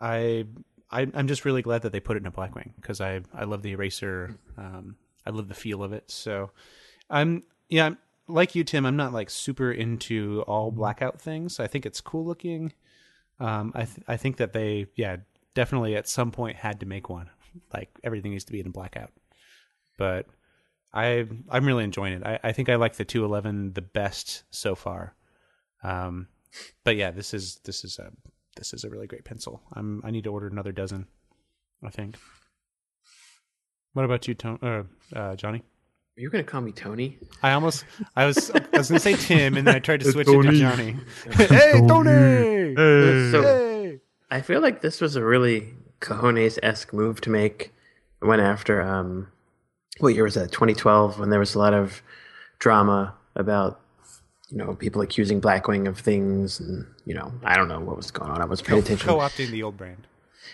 [0.00, 0.46] I,
[0.90, 3.44] I I'm just really glad that they put it in a Blackwing because I I
[3.44, 4.36] love the eraser.
[4.56, 6.10] Um, I love the feel of it.
[6.10, 6.50] So
[7.10, 7.90] I'm yeah,
[8.28, 8.86] like you, Tim.
[8.86, 11.60] I'm not like super into all blackout things.
[11.60, 12.72] I think it's cool looking.
[13.38, 15.16] Um, I th- I think that they yeah
[15.54, 17.30] definitely at some point had to make one.
[17.72, 19.12] Like everything needs to be in blackout.
[19.96, 20.26] But
[20.92, 22.26] I I'm really enjoying it.
[22.26, 25.14] I, I think I like the 211 the best so far.
[25.82, 26.28] Um,
[26.84, 28.10] but yeah, this is this is a
[28.56, 29.62] this is a really great pencil.
[29.72, 31.06] I'm I need to order another dozen.
[31.84, 32.16] I think.
[33.92, 34.82] What about you, Tom, uh,
[35.14, 35.62] uh, Johnny?
[36.16, 37.18] You're gonna call me Tony?
[37.42, 37.84] I almost
[38.16, 40.52] I was I was gonna say Tim and then I tried to switch it to
[40.52, 40.96] Johnny.
[41.30, 42.74] hey Tony!
[43.30, 44.00] So Hey!
[44.30, 47.74] I feel like this was a really cojones esque move to make.
[48.22, 49.28] It went after um,
[49.98, 50.52] what year was that?
[50.52, 52.02] 2012, when there was a lot of
[52.58, 53.80] drama about
[54.48, 58.10] you know people accusing Blackwing of things, and you know I don't know what was
[58.10, 58.40] going on.
[58.40, 59.06] I wasn't paying attention.
[59.06, 60.06] Co-opting the old brand.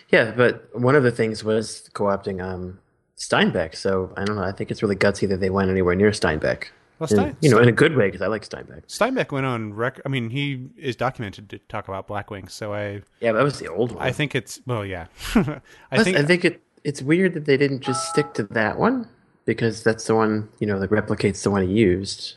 [0.09, 2.79] Yeah, but one of the things was co-opting um,
[3.27, 3.75] Steinbeck.
[3.75, 4.43] So I don't know.
[4.43, 6.65] I think it's really gutsy that they went anywhere near Steinbeck.
[6.99, 8.87] Well, And, Stein, you know, in a good way because I like Steinbeck.
[8.87, 10.03] Steinbeck went on record.
[10.05, 13.67] I mean, he is documented to talk about Blackwing, so I Yeah, that was the
[13.67, 14.03] old one.
[14.03, 15.07] I think it's well, yeah.
[15.35, 15.61] I
[15.91, 19.07] Plus, think I think it it's weird that they didn't just stick to that one
[19.45, 22.35] because that's the one you know that replicates the one he used.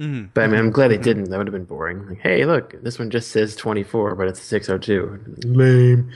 [0.00, 0.30] Mhm.
[0.32, 1.24] But I mean, I'm glad they didn't.
[1.30, 2.06] That would have been boring.
[2.08, 5.20] Like, hey, look, this one just says 24, but it's 602.
[5.44, 6.12] Lame.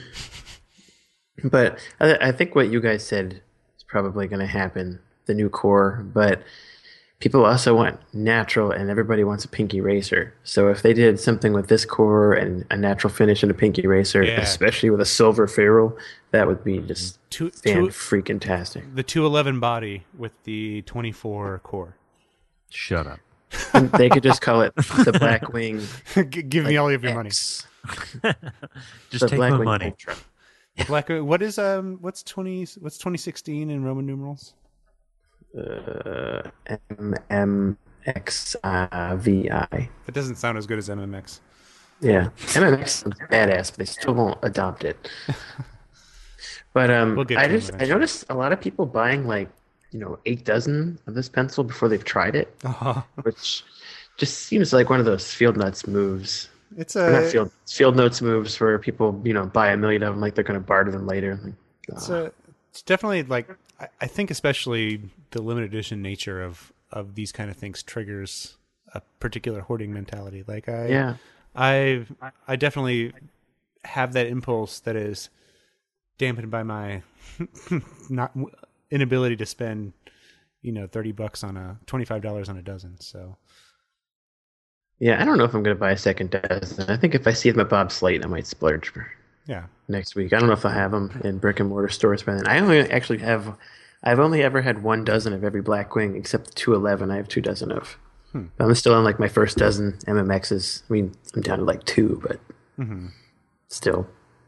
[1.44, 3.42] But I, I think what you guys said
[3.76, 5.00] is probably going to happen.
[5.26, 6.42] The new core, but
[7.20, 10.34] people also want natural, and everybody wants a pink eraser.
[10.42, 13.78] So if they did something with this core and a natural finish and a pink
[13.78, 14.40] eraser, Yeah.
[14.40, 15.96] especially with a silver ferrule,
[16.32, 17.28] that would be just mm-hmm.
[17.30, 18.82] two, fan two, freaking tastic.
[18.96, 21.94] the 211 body with the 24 core.
[22.68, 23.20] Shut up.
[23.74, 25.86] And they could just call it the Blackwing.
[26.30, 27.30] G- Give me all of your money.
[27.30, 27.66] Just
[29.20, 29.86] The take my Blackwing money.
[29.86, 30.16] Ultra.
[30.86, 31.08] Black.
[31.08, 31.98] What is um?
[32.00, 32.66] What's twenty?
[32.80, 34.54] What's twenty sixteen in Roman numerals?
[35.56, 36.42] Uh,
[36.98, 39.88] M M X V I.
[40.06, 41.40] That doesn't sound as good as MMX.
[42.00, 45.08] Yeah, MMX sounds badass, but they still won't adopt it.
[46.74, 49.50] But um, We'll I just I noticed a lot of people buying like
[49.90, 53.02] you know eight dozen of this pencil before they've tried it, Uh-huh.
[53.24, 53.62] which
[54.16, 56.48] just seems like one of those field nuts moves.
[56.76, 60.20] It's a field field notes moves where people you know buy a million of them
[60.20, 61.38] like they're going to barter them later.
[61.42, 61.54] Like,
[61.88, 62.14] it's ah.
[62.14, 62.32] a
[62.70, 63.48] it's definitely like
[63.80, 65.00] I, I think especially
[65.30, 68.56] the limited edition nature of of these kind of things triggers
[68.94, 70.44] a particular hoarding mentality.
[70.46, 71.16] Like I yeah,
[71.54, 72.06] I
[72.46, 73.12] I definitely
[73.84, 75.28] have that impulse that is
[76.18, 77.02] dampened by my
[78.10, 78.32] not
[78.90, 79.92] inability to spend
[80.60, 83.36] you know 30 bucks on a $25 on a dozen so
[84.99, 85.20] yeah.
[85.20, 86.90] I don't know if I'm going to buy a second dozen.
[86.90, 89.11] I think if I see them at Bob Slate, I might splurge for
[89.47, 90.32] yeah next week.
[90.32, 92.47] I don't know if I'll have them in brick and mortar stores by then.
[92.47, 93.57] I only actually have,
[94.03, 97.11] I've only ever had one dozen of every Blackwing except the 211.
[97.11, 97.99] I have two dozen of.
[98.32, 98.47] Hmm.
[98.59, 100.82] I'm still on like my first dozen MMXs.
[100.88, 102.40] I mean, I'm down to like two, but
[102.76, 103.09] hmm
[103.68, 104.07] still,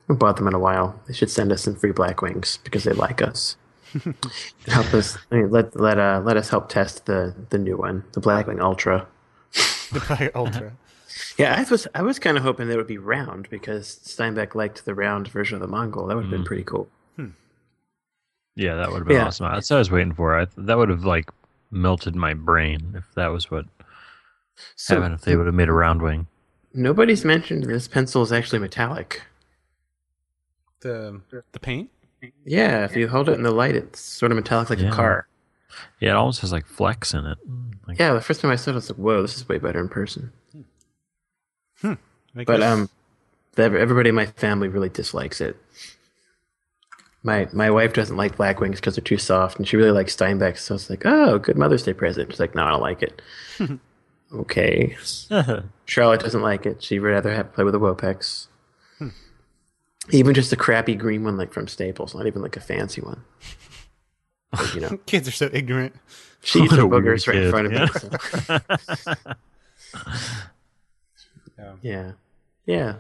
[0.09, 1.01] I bought them in a while.
[1.07, 3.57] They should send us some free Blackwings because they like us.
[4.67, 5.17] Help us.
[5.31, 8.61] I mean, let let uh let us help test the the new one, the Blackwing
[8.61, 9.07] Ultra.
[9.95, 10.73] The Black ultra
[11.39, 14.55] Yeah, I was I was kind of hoping that it would be round because Steinbeck
[14.55, 16.07] liked the round version of the Mongol.
[16.09, 16.47] That would have been Mm.
[16.47, 16.89] pretty cool.
[18.57, 19.27] Yeah, that would have been Yeah.
[19.27, 19.51] awesome.
[19.53, 20.39] That's what I was waiting for.
[20.39, 21.29] I, that would have like
[21.73, 23.67] melted my brain if that was what
[24.77, 25.15] So happened.
[25.17, 26.27] If they would have made a round wing.
[26.73, 29.23] nobody's mentioned this pencil is actually metallic.
[30.81, 31.21] the
[31.53, 31.91] the paint
[32.45, 34.89] Yeah, if you hold it in the light, it's sort of metallic like Yeah.
[34.91, 35.27] a car.
[36.01, 37.39] Yeah, it almost has like flecks in it.
[37.87, 39.59] Like, Yeah, the first time I saw it, I was like, "Whoa, this is way
[39.59, 40.33] better in person."
[41.83, 41.97] I
[42.35, 42.89] But guess- um,
[43.57, 45.57] ev- everybody in my family really dislikes it.
[47.23, 50.59] My my wife doesn't like Blackwings because they're too soft, and she really likes Steinbeck.
[50.59, 53.23] So it's like, "Oh, good Mother's Day present." She's like, "No, I don't like it."
[54.35, 54.97] okay.
[55.87, 56.83] Charlotte doesn't like it.
[56.83, 58.49] She'd rather have play with a Wopex.
[60.11, 63.23] Even just a crappy green one, like from Staples, not even like a fancy one.
[64.51, 65.95] But, you know, kids are so ignorant
[66.43, 67.85] she eats her a weird boogers right in front of yeah.
[67.85, 67.89] me.
[69.05, 69.35] so-
[71.59, 72.13] yeah yeah,
[72.67, 72.95] yeah.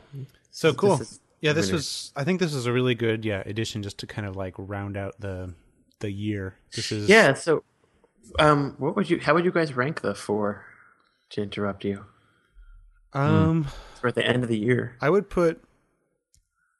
[0.51, 1.77] so This cool is- yeah this winner.
[1.77, 4.55] was i think this was a really good yeah addition just to kind of like
[4.59, 5.53] round out the
[6.01, 7.35] the year this is Yeah.
[7.35, 7.63] So,
[8.39, 9.21] um, what would you?
[9.21, 10.65] How would you guys rank the four?
[11.31, 12.05] To interrupt you,
[13.13, 13.67] um
[14.03, 14.97] we're at the end of the year.
[15.01, 15.63] i would put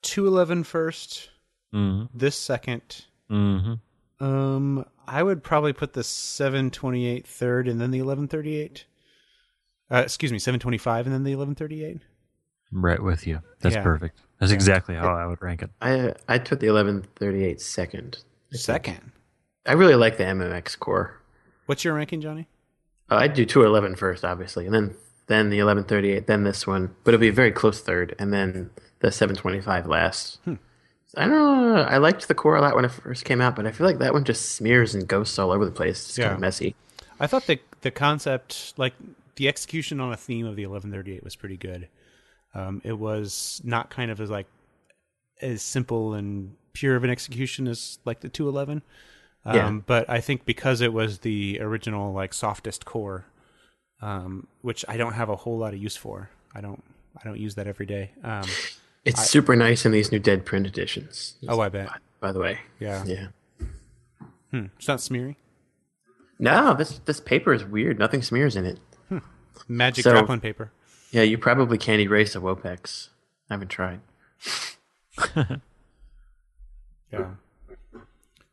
[0.03, 1.31] 211 first
[1.73, 3.75] hmm this second hmm
[4.25, 8.87] Um, I would probably put the 728 third and then the 1138.
[9.91, 12.01] Uh, excuse me, 725 and then the 1138.
[12.73, 13.41] Right with you.
[13.61, 13.83] That's Yeah.
[13.83, 14.21] perfect.
[14.41, 15.71] That's exactly how I would rank it.
[15.81, 18.19] I I put the eleven thirty eight second.
[18.51, 19.13] Second.
[19.65, 21.21] I really like the MMX core.
[21.67, 22.49] What's your ranking, Johnny?
[23.11, 24.97] Uh, I'd do 211 first, obviously, and then
[25.29, 28.15] then the eleven thirty eight, then this one, but it'll be a very close third,
[28.19, 28.71] and then
[29.01, 30.41] the seven twenty five last.
[30.45, 30.55] Hmm.
[31.17, 31.31] I don't
[31.75, 31.83] know.
[31.83, 33.99] I liked the core a lot when it first came out, but I feel like
[33.99, 36.09] that one just smears and ghosts all over the place.
[36.09, 36.35] It's kind Yeah.
[36.35, 36.75] of messy.
[37.21, 38.95] I thought the the concept, like
[39.37, 41.89] the execution on a theme of the 1138, was pretty good.
[42.55, 44.47] Um, it was not kind of as like
[45.43, 48.83] as simple and pure of an execution as like the 211.
[49.45, 49.81] Um, Yeah.
[49.87, 53.27] But I think because it was the original like softest core,
[54.01, 56.31] um, which I don't have a whole lot of use for.
[56.55, 56.83] I don't
[57.21, 58.11] I don't use that every day.
[59.05, 61.35] It's super nice in these new dead print editions.
[61.49, 61.89] oh, I bet.
[62.21, 62.61] by the way.
[62.81, 63.05] Yeah.
[63.05, 63.27] Yeah.
[64.51, 64.67] Hmm.
[64.79, 65.37] It's not smeary.
[66.39, 67.99] No, this this paper is weird.
[67.99, 68.79] Nothing smears in it.
[69.69, 70.73] Magic So- Joplin paper.
[71.11, 73.09] Yeah, you probably can't erase a Wopex.
[73.51, 74.01] I haven't tried.
[77.13, 77.27] Yeah.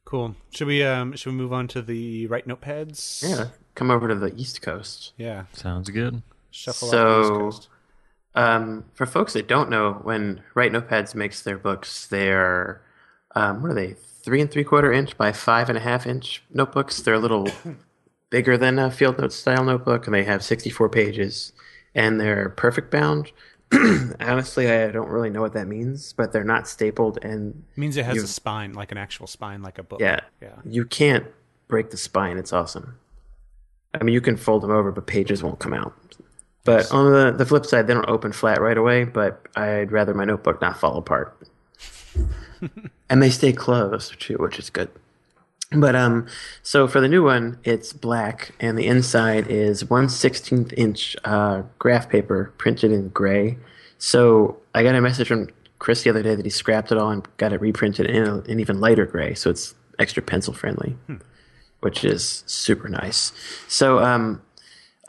[0.05, 0.35] Cool.
[0.51, 3.27] Should we um should we move on to the Write Notepads?
[3.27, 5.13] Yeah, come over to the East Coast.
[5.17, 5.45] Yeah.
[5.53, 6.21] Sounds good.
[6.51, 7.69] Shuffle off the East So, Coast.
[8.33, 12.81] Um, for folks that don't know, when Write Notepads makes their books, they're
[13.35, 13.93] um, what are they?
[14.23, 17.01] Three and three quarter inch by five and a half inch notebooks.
[17.01, 17.47] They're a little
[18.29, 21.53] bigger than a field note style notebook, and they have sixty four pages,
[21.95, 23.31] and they're perfect bound.
[24.19, 27.95] Honestly, I don't really know what that means, but they're not stapled, and it means
[27.97, 29.99] it has you- a spine, like an actual spine, like a book.
[30.01, 30.19] Yeah.
[30.41, 30.55] Yeah.
[30.65, 31.25] You can't
[31.67, 32.37] break the spine.
[32.37, 32.97] It's awesome.
[33.93, 35.93] I mean, you can fold them over, but pages won't come out.
[36.63, 40.13] But on the, the flip side, they don't open flat right away, but I'd rather
[40.13, 41.35] my notebook not fall apart.
[43.09, 44.89] and they stay closed, too, which is good.
[45.73, 46.27] But um,
[46.63, 51.63] so for the new one, it's black, and the inside is one sixteenth inch uh,
[51.79, 53.57] graph paper printed in gray.
[53.97, 55.47] So I got a message from
[55.79, 58.59] Chris the other day that he scrapped it all and got it reprinted in an
[58.59, 60.97] even lighter gray, so it's extra pencil friendly,
[61.79, 63.31] which is super nice.
[63.69, 64.41] So um,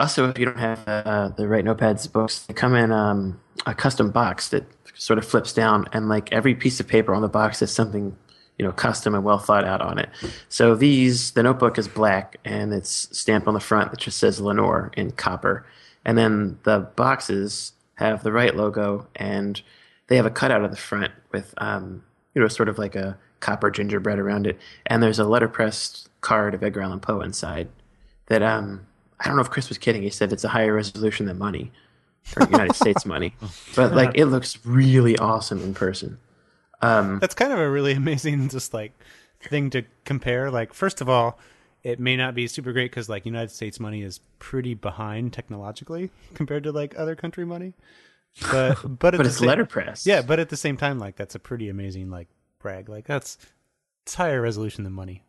[0.01, 3.75] also, if you don't have uh, the Write Notepads books, they come in um, a
[3.75, 4.65] custom box that
[4.95, 8.17] sort of flips down, and like every piece of paper on the box has something
[8.59, 10.09] you know custom and well thought out on it.
[10.49, 14.41] So these, the notebook is black and it's stamped on the front that just says
[14.41, 15.67] Lenore in copper,
[16.05, 19.61] and then the boxes have the Write logo and
[20.09, 22.03] they have a cutout of the front with um,
[22.35, 26.55] you know sort of like a copper gingerbread around it, and there's a letterpressed card
[26.55, 27.69] of Edgar Allan Poe inside
[28.27, 28.87] that um
[29.23, 30.03] I don't know if Chris was kidding.
[30.03, 31.71] He said it's a higher resolution than money,
[32.37, 33.53] or United States money, oh.
[33.77, 36.19] but like it looks really awesome in person.
[36.81, 38.93] Um, that's kind of a really amazing just like
[39.41, 40.51] thing to compare.
[40.51, 41.39] Like first of all,
[41.85, 46.11] it may not be super great because like United States money is pretty behind technologically
[46.35, 47.75] compared to like other country money.
[48.51, 50.07] But but But it's same- letterpress.
[50.07, 52.89] Yeah, but at the same time, like that's a pretty amazing like brag.
[52.89, 53.39] Like that's
[54.05, 55.23] it's higher resolution than money.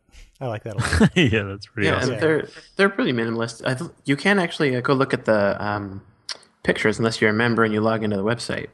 [0.44, 1.12] I like that a lot.
[1.18, 2.14] yeah, that's pretty yeah, awesome.
[2.14, 3.66] and they're they're pretty minimalist.
[3.66, 6.02] I th- you can actually uh, go look at the um,
[6.64, 8.68] pictures unless you're a member and you log into the website,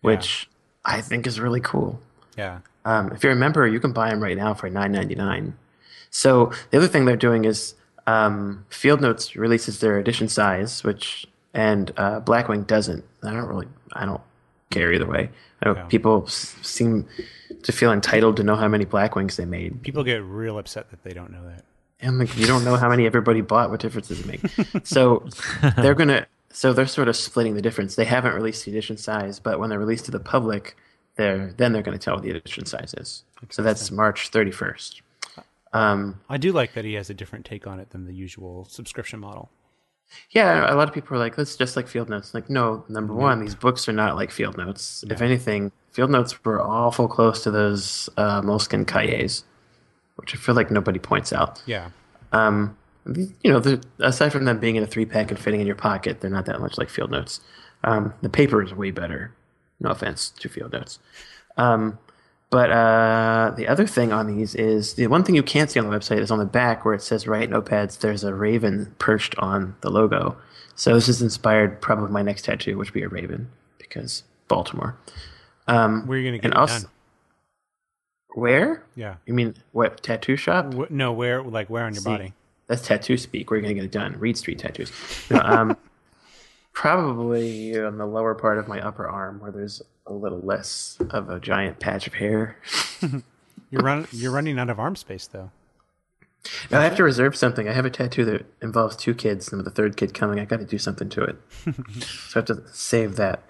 [0.00, 0.48] which
[0.84, 2.00] I think is really cool.
[2.36, 2.60] yeah.
[2.86, 5.54] Um, if you're a member, you can buy them right now for nine ninety nine.
[6.10, 7.74] So the other thing they're doing is
[8.06, 13.04] um, Field Notes releases their edition size, which and uh, Blackwing doesn't.
[13.22, 14.22] I don't really, I don't
[14.70, 15.28] care either way.
[15.62, 15.84] I know Yeah.
[15.84, 17.06] people s- seem
[17.62, 19.82] to feel entitled to know how many Blackwings they made.
[19.82, 21.64] People get real upset that they don't know that.
[22.00, 23.70] And like, you don't know how many everybody bought.
[23.70, 24.86] What difference does it make?
[24.86, 25.26] so
[25.76, 26.26] they're gonna.
[26.52, 27.94] So they're sort of splitting the difference.
[27.94, 30.76] They haven't released the edition size, but when they're released to the public,
[31.16, 33.24] they're then they're going to tell what the edition size is.
[33.50, 35.02] So that's March thirty first.
[35.72, 38.64] Um, I do like that he has a different take on it than the usual
[38.64, 39.50] subscription model.
[40.30, 43.14] Yeah, a lot of people are like, "That's just like Field Notes." Like, no, number
[43.14, 45.04] one, these books are not like Field Notes.
[45.08, 49.44] If anything, Field Notes were awful close to those uh, Moleskine cahiers,
[50.16, 51.62] which I feel like nobody points out.
[51.66, 51.90] Yeah.
[52.32, 55.66] Um, you know, the, aside from them being in a three pack and fitting in
[55.66, 57.40] your pocket, they're not that much like field notes.
[57.82, 59.34] Um, the paper is way better.
[59.80, 60.98] No offense to field notes.
[61.56, 61.98] Um,
[62.50, 65.88] but uh, the other thing on these is the one thing you can't see on
[65.88, 69.36] the website is on the back where it says "Write Notepads." There's a raven perched
[69.38, 70.36] on the logo.
[70.74, 74.96] So this is inspired probably my next tattoo, which would be a raven because Baltimore.
[75.68, 76.90] Um, Where are you going to get it also, done?
[78.34, 78.82] where?
[78.96, 79.16] Yeah.
[79.26, 80.74] You mean what tattoo shop?
[80.74, 82.32] Wh- no, where like where on your See, body?
[82.66, 83.50] That's tattoo speak.
[83.50, 84.18] Where are you going to get it done?
[84.18, 84.92] Reed Street tattoos.
[85.30, 85.76] No, um,
[86.72, 91.28] probably on the lower part of my upper arm where there's a little less of
[91.28, 92.56] a giant patch of hair.
[93.70, 95.52] You're run you're running out of arm space though.
[96.70, 97.68] Now, I have to reserve something.
[97.68, 100.44] I have a tattoo that involves two kids, and with the third kid coming, I
[100.44, 101.36] got to do something to it.
[102.02, 103.42] so I have to save that.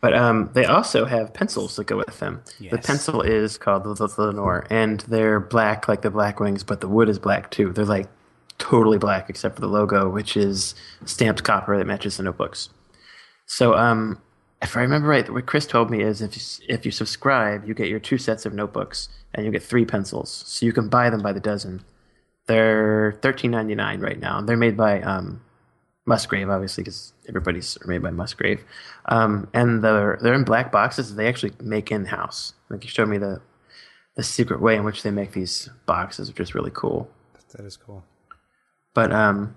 [0.00, 2.42] But um, they also have pencils that go with them.
[2.60, 6.88] The pencil is called the, the Lenore, and they're black like the Blackwings, but the
[6.88, 7.72] wood is black too.
[7.72, 8.08] They're like
[8.58, 10.74] totally black except for the logo, which is
[11.04, 12.70] stamped copper that matches the notebooks.
[13.46, 14.20] So, um,
[14.62, 17.74] if I remember right, what Chris told me is if you, if you subscribe, you
[17.74, 20.44] get your two sets of notebooks and you get three pencils.
[20.46, 21.84] So you can buy them by the dozen.
[22.46, 24.40] They're thirteen ninety nine right now.
[24.40, 25.42] They're made by um,
[26.06, 28.64] Musgrave, obviously, because everybody's made by Musgrave.
[29.06, 31.14] Um, and they're they're in black boxes.
[31.14, 32.54] They actually make in house.
[32.70, 33.42] Like you showed me the
[34.14, 37.10] the secret way in which they make these boxes, which is really cool.
[37.54, 38.04] That is cool.
[38.94, 39.56] But um,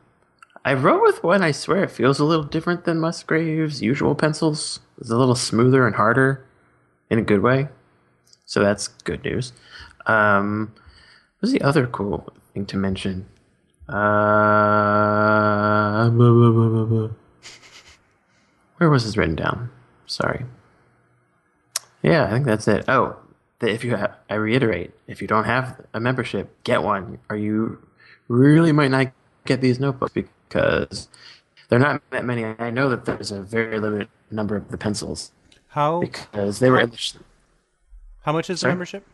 [0.66, 1.44] I wrote with one.
[1.44, 4.80] I swear it feels a little different than Musgrave's usual pencils.
[5.00, 6.44] It's a little smoother and harder,
[7.10, 7.70] in a good way.
[8.46, 9.54] So that's good news.
[10.06, 10.74] Um,
[11.40, 13.28] what's the other cool thing to mention?
[13.88, 13.94] Uh,
[16.10, 17.10] blah, blah, blah,
[18.78, 19.70] where was this written down?
[20.06, 20.46] Sorry.
[22.04, 22.86] Yeah, I think that's it.
[22.88, 23.16] Oh,
[23.62, 27.20] if you have, I reiterate, if you don't have a membership, get one.
[27.30, 27.80] Or you
[28.28, 29.08] really might not
[29.48, 31.08] get these notebooks because
[31.70, 32.46] they're not that many.
[32.46, 35.32] I know that there's a very limited number of the pencils
[35.70, 37.14] How because they were the,
[38.22, 39.06] how much is the membership?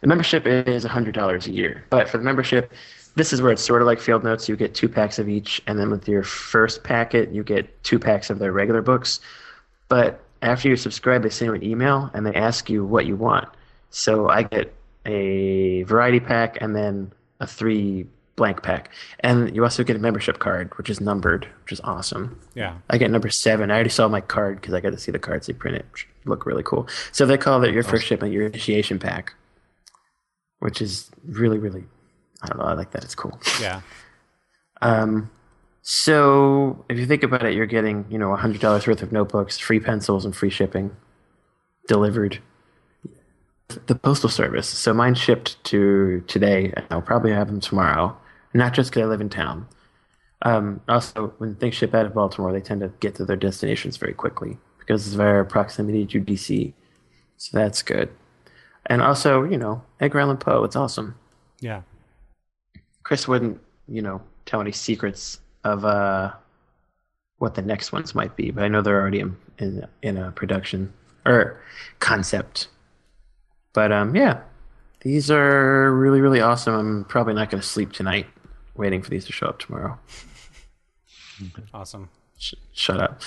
[0.00, 1.84] the membership is hundred dollars a year.
[1.90, 2.72] But for the membership,
[3.14, 4.48] this is where it's sort of like Field Notes.
[4.48, 7.98] You get two packs of each, and then with your first packet, you get two
[7.98, 9.20] packs of their regular books.
[9.88, 13.16] But after you subscribe, they send you an email and they ask you what you
[13.16, 13.48] want.
[13.90, 14.74] So I get
[15.06, 18.06] a variety pack and then a three
[18.36, 22.38] blank pack, and you also get a membership card, which is numbered, which is awesome.
[22.54, 22.76] Yeah.
[22.90, 23.70] I get number seven.
[23.70, 26.06] I already saw my card because I got to see the cards they printed, which
[26.26, 26.86] look really cool.
[27.12, 29.34] So they call it your first shipment, your initiation pack,
[30.60, 31.84] which is really, really
[32.42, 32.64] I don't know.
[32.64, 33.04] I like that.
[33.04, 33.38] It's cool.
[33.60, 33.80] Yeah.
[34.82, 35.30] Um,
[35.82, 39.58] so if you think about it, you're getting you know hundred dollars worth of notebooks,
[39.58, 40.96] free pencils, and free shipping
[41.88, 42.40] delivered.
[43.86, 44.68] The postal service.
[44.68, 48.16] So mine shipped to today, and I'll probably have them tomorrow.
[48.56, 49.66] Not just because I live in town.
[50.42, 53.96] Um, also, when things ship out of Baltimore, they tend to get to their destinations
[53.96, 56.72] very quickly because of our proximity to DC.
[57.36, 58.10] So that's good.
[58.86, 60.64] And also, you know, Edgar Allan Poe.
[60.64, 61.16] It's awesome.
[61.60, 61.82] Yeah.
[63.02, 66.32] Chris wouldn't, you know, tell any secrets of uh,
[67.38, 70.30] what the next ones might be, but I know they're already in in, in a
[70.32, 70.92] production
[71.24, 71.60] or
[72.00, 72.68] concept.
[73.72, 74.40] But um, yeah,
[75.00, 76.74] these are really really awesome.
[76.74, 78.26] I'm probably not going to sleep tonight,
[78.78, 79.98] waiting for these to show up tomorrow.
[81.74, 82.08] Awesome.
[82.38, 83.20] Sh- shut up.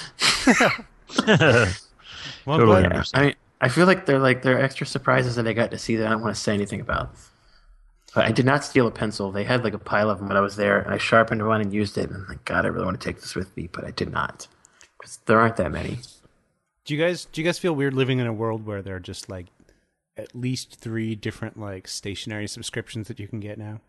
[2.45, 3.03] Well, Totally Yeah.
[3.13, 5.95] I mean, I feel like they're like they're extra surprises that I got to see
[5.97, 7.11] that I don't want to say anything about.
[8.15, 9.31] But I did not steal a pencil.
[9.31, 11.61] They had like a pile of them when I was there, and I sharpened one
[11.61, 12.09] and used it.
[12.09, 14.11] And I'm like, God, I really want to take this with me, but I did
[14.11, 14.47] not
[14.97, 15.99] because there aren't that many.
[16.85, 18.99] Do you guys do you guys feel weird living in a world where there are
[18.99, 19.47] just like
[20.17, 23.81] at least three different like stationery subscriptions that you can get now?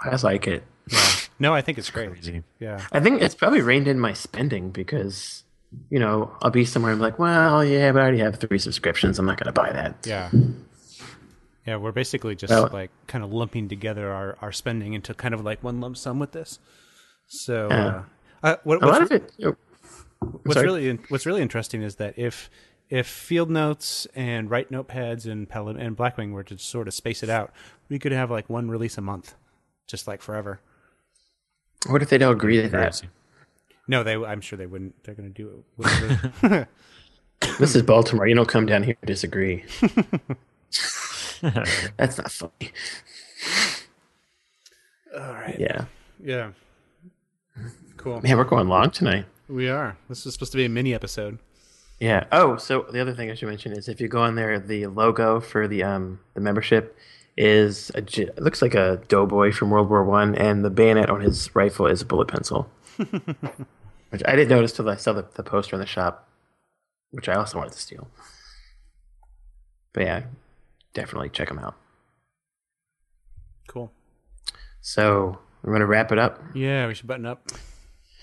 [0.00, 0.64] I like it.
[0.90, 1.10] Yeah.
[1.38, 2.10] No, I think it's great.
[2.10, 2.42] Crazy.
[2.58, 2.80] Yeah.
[2.92, 5.44] I think it's probably reined in my spending because
[5.90, 8.58] you know I'll be somewhere and be like, well, yeah, but I already have three
[8.58, 9.18] subscriptions.
[9.18, 10.06] I'm not going to buy that.
[10.06, 10.30] Yeah.
[11.66, 15.34] Yeah, we're basically just Well- like kind of lumping together our, our spending into kind
[15.34, 16.58] of like one lump sum with this.
[17.26, 17.86] So, Yeah.
[17.86, 18.02] uh,
[18.42, 19.32] uh, what, A lot what's, of it.
[19.38, 19.56] Know,
[20.44, 20.64] what's sorry.
[20.66, 22.48] really what's really interesting is that if
[22.88, 27.22] if Field Notes and Write Notepads and Pel- and Blackwing were to sort of space
[27.22, 27.52] it out,
[27.90, 29.34] we could have like one release a month,
[29.88, 30.60] just like forever.
[31.88, 33.02] what if they don't agree to that?
[33.88, 34.14] No, they.
[34.14, 35.02] I'm sure they wouldn't.
[35.02, 35.64] They're going to do it.
[35.76, 36.68] Whatever.
[37.60, 38.26] This is Baltimore.
[38.26, 39.64] You don't come down here to disagree.
[41.96, 42.72] That's not funny.
[45.16, 45.56] All right.
[45.58, 45.84] Yeah.
[46.20, 46.50] Yeah.
[47.96, 48.20] Cool.
[48.22, 49.26] Man, we're going long tonight.
[49.48, 49.96] We are.
[50.08, 51.38] This is supposed to be a mini episode.
[52.00, 52.24] Yeah.
[52.30, 54.86] Oh, so the other thing I should mention is if you go on there, the
[54.86, 56.96] logo for the um the membership
[57.38, 61.20] is a it looks like a doughboy from World War One, and the bayonet on
[61.20, 65.44] his rifle is a bullet pencil, which I didn't notice till I saw the, the
[65.44, 66.28] poster in the shop,
[67.12, 68.08] which I also wanted to steal.
[69.92, 70.22] But yeah,
[70.94, 71.76] definitely check them out.
[73.68, 73.92] Cool.
[74.80, 76.42] So we're going to wrap it up.
[76.54, 77.48] Yeah, we should button up.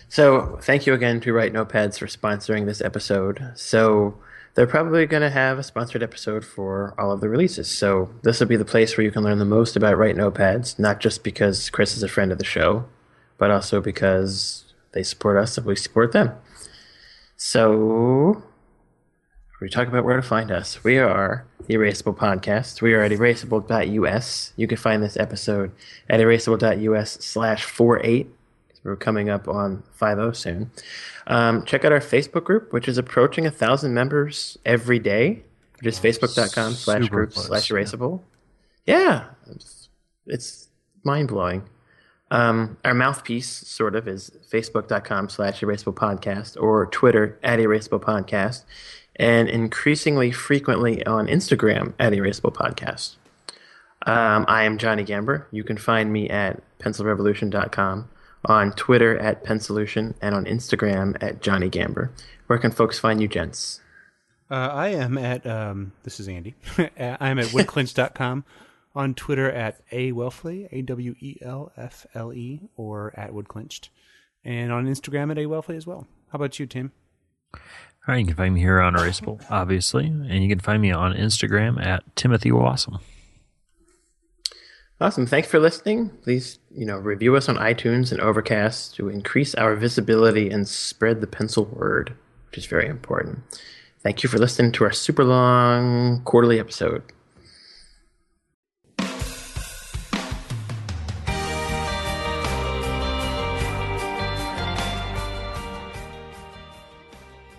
[0.07, 3.53] So, thank you again to Write Notepads for sponsoring this episode.
[3.55, 4.19] So,
[4.55, 7.69] they're probably going to have a sponsored episode for all of the releases.
[7.69, 10.79] So, this will be the place where you can learn the most about Write Notepads,
[10.79, 12.85] not just because Chris is a friend of the show,
[13.37, 16.31] but also because they support us and we support them.
[17.35, 18.43] So,
[19.59, 20.83] we talk about where to find us.
[20.85, 22.81] We are the Erasable Podcast.
[22.81, 24.53] We are at erasable.us.
[24.55, 25.71] You can find this episode
[26.09, 28.29] at erasable.us slash 48.
[28.85, 30.71] We're coming up on 5 soon.
[31.27, 35.43] Um, check out our Facebook group, which is approaching a thousand members every day,
[35.79, 37.77] which is facebook.com slash group close, slash yeah.
[37.77, 38.21] erasable.
[38.85, 39.89] Yeah, it's,
[40.27, 40.67] it's
[41.03, 41.63] mind blowing.
[42.31, 48.63] Um, our mouthpiece, sort of, is facebook.com slash erasable podcast or Twitter at erasable podcast,
[49.15, 53.15] and increasingly frequently on Instagram at erasable podcast.
[54.05, 55.45] Um, I am Johnny Gamber.
[55.51, 58.09] You can find me at pencilrevolution.com,
[58.45, 62.09] on Twitter at Pensolution, and on Instagram at Johnny Gamber.
[62.47, 63.81] Where can folks find you, gents?
[64.49, 66.55] Uh, I am at um, this is Andy.
[66.77, 68.45] I'm at woodclinch.com,
[68.95, 73.89] on Twitter at a Welfle, A W E L F L E, or at woodclinched,
[74.43, 76.07] and on Instagram at a Welfle as well.
[76.31, 76.91] How about you, Tim?
[77.53, 77.59] All
[78.13, 81.13] right, you can find me here on Erasable, obviously, and you can find me on
[81.13, 82.99] Instagram at Timothy Wasem.
[85.01, 85.25] Awesome.
[85.25, 86.09] Thanks for listening.
[86.23, 91.19] Please, you know, review us on iTunes and Overcast to increase our visibility and spread
[91.19, 92.15] the pencil word,
[92.47, 93.39] which is very important.
[94.03, 97.03] Thank you for listening to our super long quarterly episode.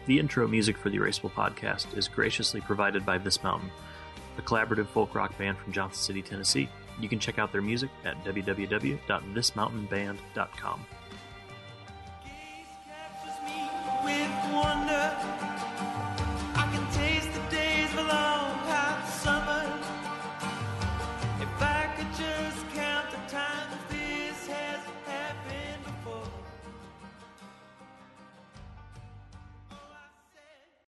[0.07, 3.71] The intro music for the Erasable podcast is graciously provided by This Mountain,
[4.39, 6.71] a collaborative folk rock band from Johnson City, Tennessee.
[7.01, 10.87] You can check out their music at www.thismountainband.com.